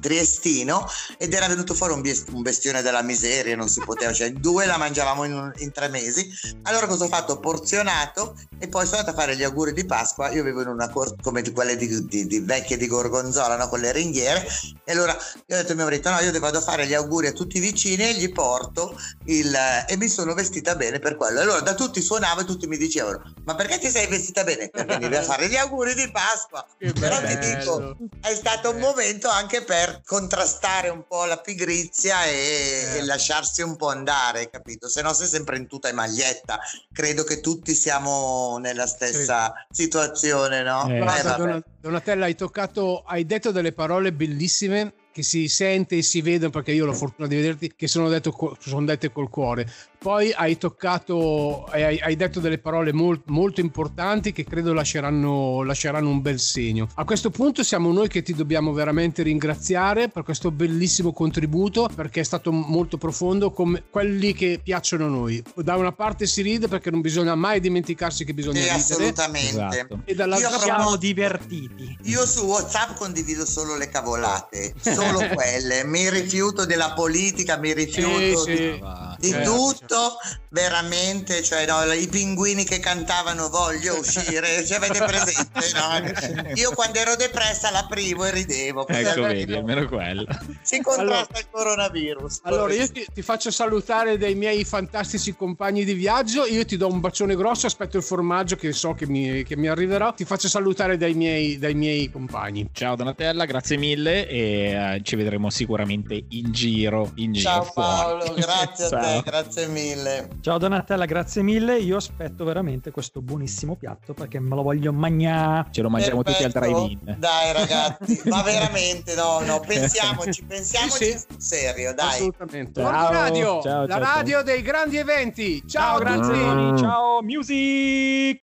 triestino, 0.00 0.86
ed 1.18 1.32
era 1.32 1.48
venuto 1.48 1.74
fuori 1.74 1.94
un, 1.94 2.00
bies- 2.00 2.24
un 2.30 2.42
bestione 2.42 2.80
della 2.82 3.02
miseria, 3.02 3.56
non 3.56 3.68
si 3.68 3.80
poteva, 3.80 4.12
cioè 4.12 4.30
due 4.32 4.66
la 4.66 4.76
mangiavamo 4.76 5.24
in, 5.24 5.32
un- 5.32 5.52
in 5.56 5.72
tre 5.72 5.88
mesi. 5.88 6.30
Allora 6.62 6.86
cosa 6.86 7.04
ho 7.04 7.08
fatto? 7.08 7.32
Ho 7.32 7.40
porzionato 7.40 8.36
e 8.58 8.68
poi 8.68 8.84
sono 8.86 8.98
andata 8.98 9.16
a 9.16 9.20
fare 9.20 9.36
gli 9.36 9.42
auguri 9.42 9.72
di 9.72 9.84
Pasqua. 9.84 10.30
Io 10.30 10.44
vivo 10.44 10.62
in 10.62 10.68
una 10.68 10.88
corte 10.90 11.16
come 11.22 11.42
di 11.42 11.50
quelle 11.50 11.76
di, 11.76 12.06
di- 12.06 12.26
di 12.26 12.38
vecchie 12.40 12.76
di 12.76 12.86
Gorgonzola, 12.86 13.56
no? 13.56 13.68
con 13.68 13.80
le 13.80 13.90
ringhiere. 13.92 14.46
E 14.84 14.92
allora 14.92 15.12
io 15.12 15.56
ho 15.56 15.60
detto 15.60 15.72
a 15.72 15.74
mio 15.74 15.84
marito: 15.84 16.08
no, 16.10 16.20
io 16.20 16.30
vado 16.58 16.60
a 16.60 16.60
fare 16.60 16.86
gli 16.86 16.94
auguri 16.94 17.28
a 17.28 17.32
tutti 17.32 17.56
i 17.56 17.60
vicini 17.60 18.02
e 18.02 18.14
gli 18.14 18.30
porto 18.32 18.98
il. 19.26 19.54
e 19.86 19.96
mi 19.96 20.08
sono 20.08 20.34
vestita 20.34 20.74
bene 20.74 20.98
per 20.98 21.16
quello. 21.16 21.40
Allora 21.40 21.60
da 21.60 21.74
tutti 21.74 22.02
suonavo 22.02 22.40
e 22.40 22.44
tutti 22.44 22.66
mi 22.66 22.76
dicevano: 22.76 23.32
Ma 23.44 23.54
perché 23.54 23.78
ti 23.78 23.88
sei 23.88 24.06
vestita 24.06 24.44
bene? 24.44 24.68
Per 24.68 24.84
venire 24.84 25.16
a 25.18 25.22
fare 25.22 25.48
gli 25.48 25.56
auguri 25.56 25.94
di 25.94 26.10
Pasqua. 26.10 26.66
Però 26.78 27.20
ti 27.22 27.38
dico, 27.38 27.96
è 28.20 28.34
stato 28.34 28.70
un 28.70 28.78
momento 28.78 29.28
anche 29.28 29.62
per 29.62 30.02
contrastare 30.04 30.88
un 30.88 31.04
po' 31.06 31.24
la 31.24 31.38
pigrizia 31.38 32.24
e, 32.24 32.36
Eh. 32.38 32.96
e 32.98 33.04
lasciarsi 33.04 33.62
un 33.62 33.76
po' 33.76 33.88
andare, 33.88 34.50
capito? 34.50 34.88
Se 34.88 35.02
no 35.02 35.12
sei 35.12 35.26
sempre 35.26 35.56
in 35.56 35.66
tuta 35.66 35.88
e 35.88 35.92
maglietta. 35.92 36.58
Credo 36.92 37.24
che 37.24 37.40
tutti 37.40 37.74
siamo 37.74 38.58
nella 38.58 38.86
stessa 38.86 39.52
situazione, 39.70 40.62
no? 40.62 40.88
Eh. 40.88 40.96
Eh, 40.98 41.62
Donatella, 41.80 42.24
hai 42.26 42.34
toccato, 42.34 43.02
hai 43.06 43.24
detto 43.24 43.52
delle 43.52 43.72
parole 43.72 44.12
bellissime 44.12 44.92
che 45.18 45.24
si 45.24 45.48
sente 45.48 45.96
e 45.96 46.02
si 46.02 46.20
vedono 46.20 46.50
perché 46.50 46.70
io 46.70 46.84
ho 46.84 46.86
la 46.86 46.92
fortuna 46.92 47.26
di 47.26 47.34
vederti 47.34 47.72
che 47.74 47.88
sono, 47.88 48.08
detto, 48.08 48.56
sono 48.60 48.84
dette 48.84 49.10
col 49.10 49.28
cuore. 49.28 49.68
Poi 50.00 50.32
hai 50.32 50.56
toccato, 50.56 51.64
hai, 51.64 51.98
hai 51.98 52.14
detto 52.14 52.38
delle 52.38 52.58
parole 52.58 52.92
mol- 52.92 53.20
molto 53.26 53.60
importanti 53.60 54.30
che 54.30 54.44
credo 54.44 54.72
lasceranno, 54.72 55.64
lasceranno 55.64 56.08
un 56.08 56.22
bel 56.22 56.38
segno. 56.38 56.88
A 56.94 57.04
questo 57.04 57.30
punto 57.30 57.64
siamo 57.64 57.90
noi 57.92 58.06
che 58.06 58.22
ti 58.22 58.32
dobbiamo 58.32 58.72
veramente 58.72 59.24
ringraziare 59.24 60.08
per 60.08 60.22
questo 60.22 60.52
bellissimo 60.52 61.12
contributo 61.12 61.90
perché 61.92 62.20
è 62.20 62.22
stato 62.22 62.52
molto 62.52 62.96
profondo 62.96 63.50
come 63.50 63.82
quelli 63.90 64.32
che 64.34 64.60
piacciono 64.62 65.06
a 65.06 65.08
noi. 65.08 65.42
Da 65.56 65.74
una 65.74 65.92
parte 65.92 66.26
si 66.26 66.42
ride 66.42 66.68
perché 66.68 66.92
non 66.92 67.00
bisogna 67.00 67.34
mai 67.34 67.58
dimenticarsi 67.58 68.24
che 68.24 68.34
bisogna 68.34 68.60
Sì, 68.60 68.68
ridere 68.68 68.80
assolutamente. 68.80 69.48
Esatto. 69.48 70.00
e 70.04 70.14
dall'altra 70.14 70.48
parte 70.50 70.64
Siamo 70.64 70.96
divertiti. 70.96 71.98
Io 72.04 72.24
su 72.24 72.44
WhatsApp 72.44 72.96
condivido 72.96 73.44
solo 73.44 73.76
le 73.76 73.88
cavolate, 73.88 74.74
solo 74.80 75.26
quelle. 75.34 75.84
Mi 75.84 76.08
rifiuto 76.08 76.64
della 76.66 76.92
politica, 76.92 77.56
mi 77.58 77.72
rifiuto 77.74 78.38
Sì, 78.44 78.50
di 78.50 78.56
sì. 78.56 78.80
Di 79.18 79.30
Eh, 79.30 79.42
tutto, 79.42 80.16
veramente, 80.50 81.42
cioè 81.42 81.66
no, 81.66 81.82
i 81.92 82.06
pinguini 82.06 82.64
che 82.64 82.78
cantavano 82.78 83.48
voglio 83.48 83.98
uscire, 83.98 84.64
ci 84.64 84.74
avete 84.74 85.04
presente? 85.04 85.60
No? 85.74 86.50
Io 86.54 86.70
quando 86.72 86.98
ero 86.98 87.16
depressa 87.16 87.70
l'aprivo 87.70 88.24
e 88.24 88.30
ridevo. 88.30 88.86
Ecco, 88.86 89.22
vedi, 89.22 89.54
almeno 89.54 89.86
quello. 89.88 90.24
Si 90.62 90.80
contrasta 90.80 91.02
Allora- 91.02 91.38
il 91.38 91.46
coronavirus. 91.50 92.40
Allora, 92.44 92.72
io 92.74 92.90
ti, 92.90 93.06
ti 93.12 93.22
faccio 93.22 93.50
salutare 93.50 94.16
dai 94.18 94.34
miei 94.34 94.64
fantastici 94.64 95.34
compagni 95.34 95.84
di 95.84 95.94
viaggio. 95.94 96.44
Io 96.46 96.64
ti 96.64 96.76
do 96.76 96.86
un 96.88 97.00
bacione 97.00 97.34
grosso. 97.34 97.66
Aspetto 97.66 97.96
il 97.96 98.02
formaggio 98.02 98.56
che 98.56 98.72
so 98.72 98.94
che 98.94 99.06
mi, 99.06 99.42
che 99.42 99.56
mi 99.56 99.66
arriverà. 99.68 100.12
Ti 100.12 100.24
faccio 100.24 100.48
salutare 100.48 100.96
dai 100.96 101.14
miei, 101.14 101.58
dai 101.58 101.74
miei 101.74 102.10
compagni. 102.10 102.68
Ciao 102.72 102.94
Donatella, 102.96 103.44
grazie 103.46 103.76
mille 103.76 104.28
e 104.28 104.38
eh, 104.38 105.00
ci 105.02 105.16
vedremo 105.16 105.50
sicuramente 105.50 106.24
in 106.28 106.52
giro. 106.52 107.10
In 107.16 107.32
giro 107.32 107.48
Ciao 107.50 107.62
fuori. 107.64 107.88
Paolo, 107.88 108.34
grazie 108.34 108.84
a 108.84 108.88
te, 109.00 109.07
grazie 109.24 109.66
mille. 109.66 110.28
Ciao 110.40 110.58
Donatella, 110.58 111.04
grazie 111.04 111.42
mille. 111.42 111.78
Io 111.78 111.96
aspetto 111.96 112.44
veramente 112.44 112.90
questo 112.90 113.20
buonissimo 113.20 113.76
piatto 113.76 114.14
perché 114.14 114.38
me 114.40 114.54
lo 114.54 114.62
voglio 114.62 114.92
mangiare. 114.92 115.68
Ce 115.70 115.82
lo 115.82 115.90
mangiamo 115.90 116.22
Perfetto. 116.22 116.50
tutti 116.50 116.58
al 116.58 116.72
drive-in. 116.72 117.16
Dai 117.18 117.52
ragazzi, 117.52 118.22
ma 118.28 118.42
veramente 118.42 119.14
no, 119.14 119.40
no, 119.40 119.60
pensiamoci, 119.60 120.44
pensiamoci 120.48 121.04
sì, 121.04 121.18
sì. 121.18 121.26
serio, 121.38 121.94
dai. 121.94 122.08
Assolutamente. 122.08 122.80
Ciao, 122.80 123.12
radio, 123.12 123.62
ciao, 123.62 123.86
la 123.86 123.94
ciao, 123.94 124.14
radio 124.14 124.42
dei 124.42 124.62
grandi 124.62 124.96
eventi. 124.96 125.66
Ciao, 125.66 125.98
ciao 125.98 125.98
Granzini, 125.98 126.72
mm. 126.72 126.76
ciao 126.76 127.22
music. 127.22 128.46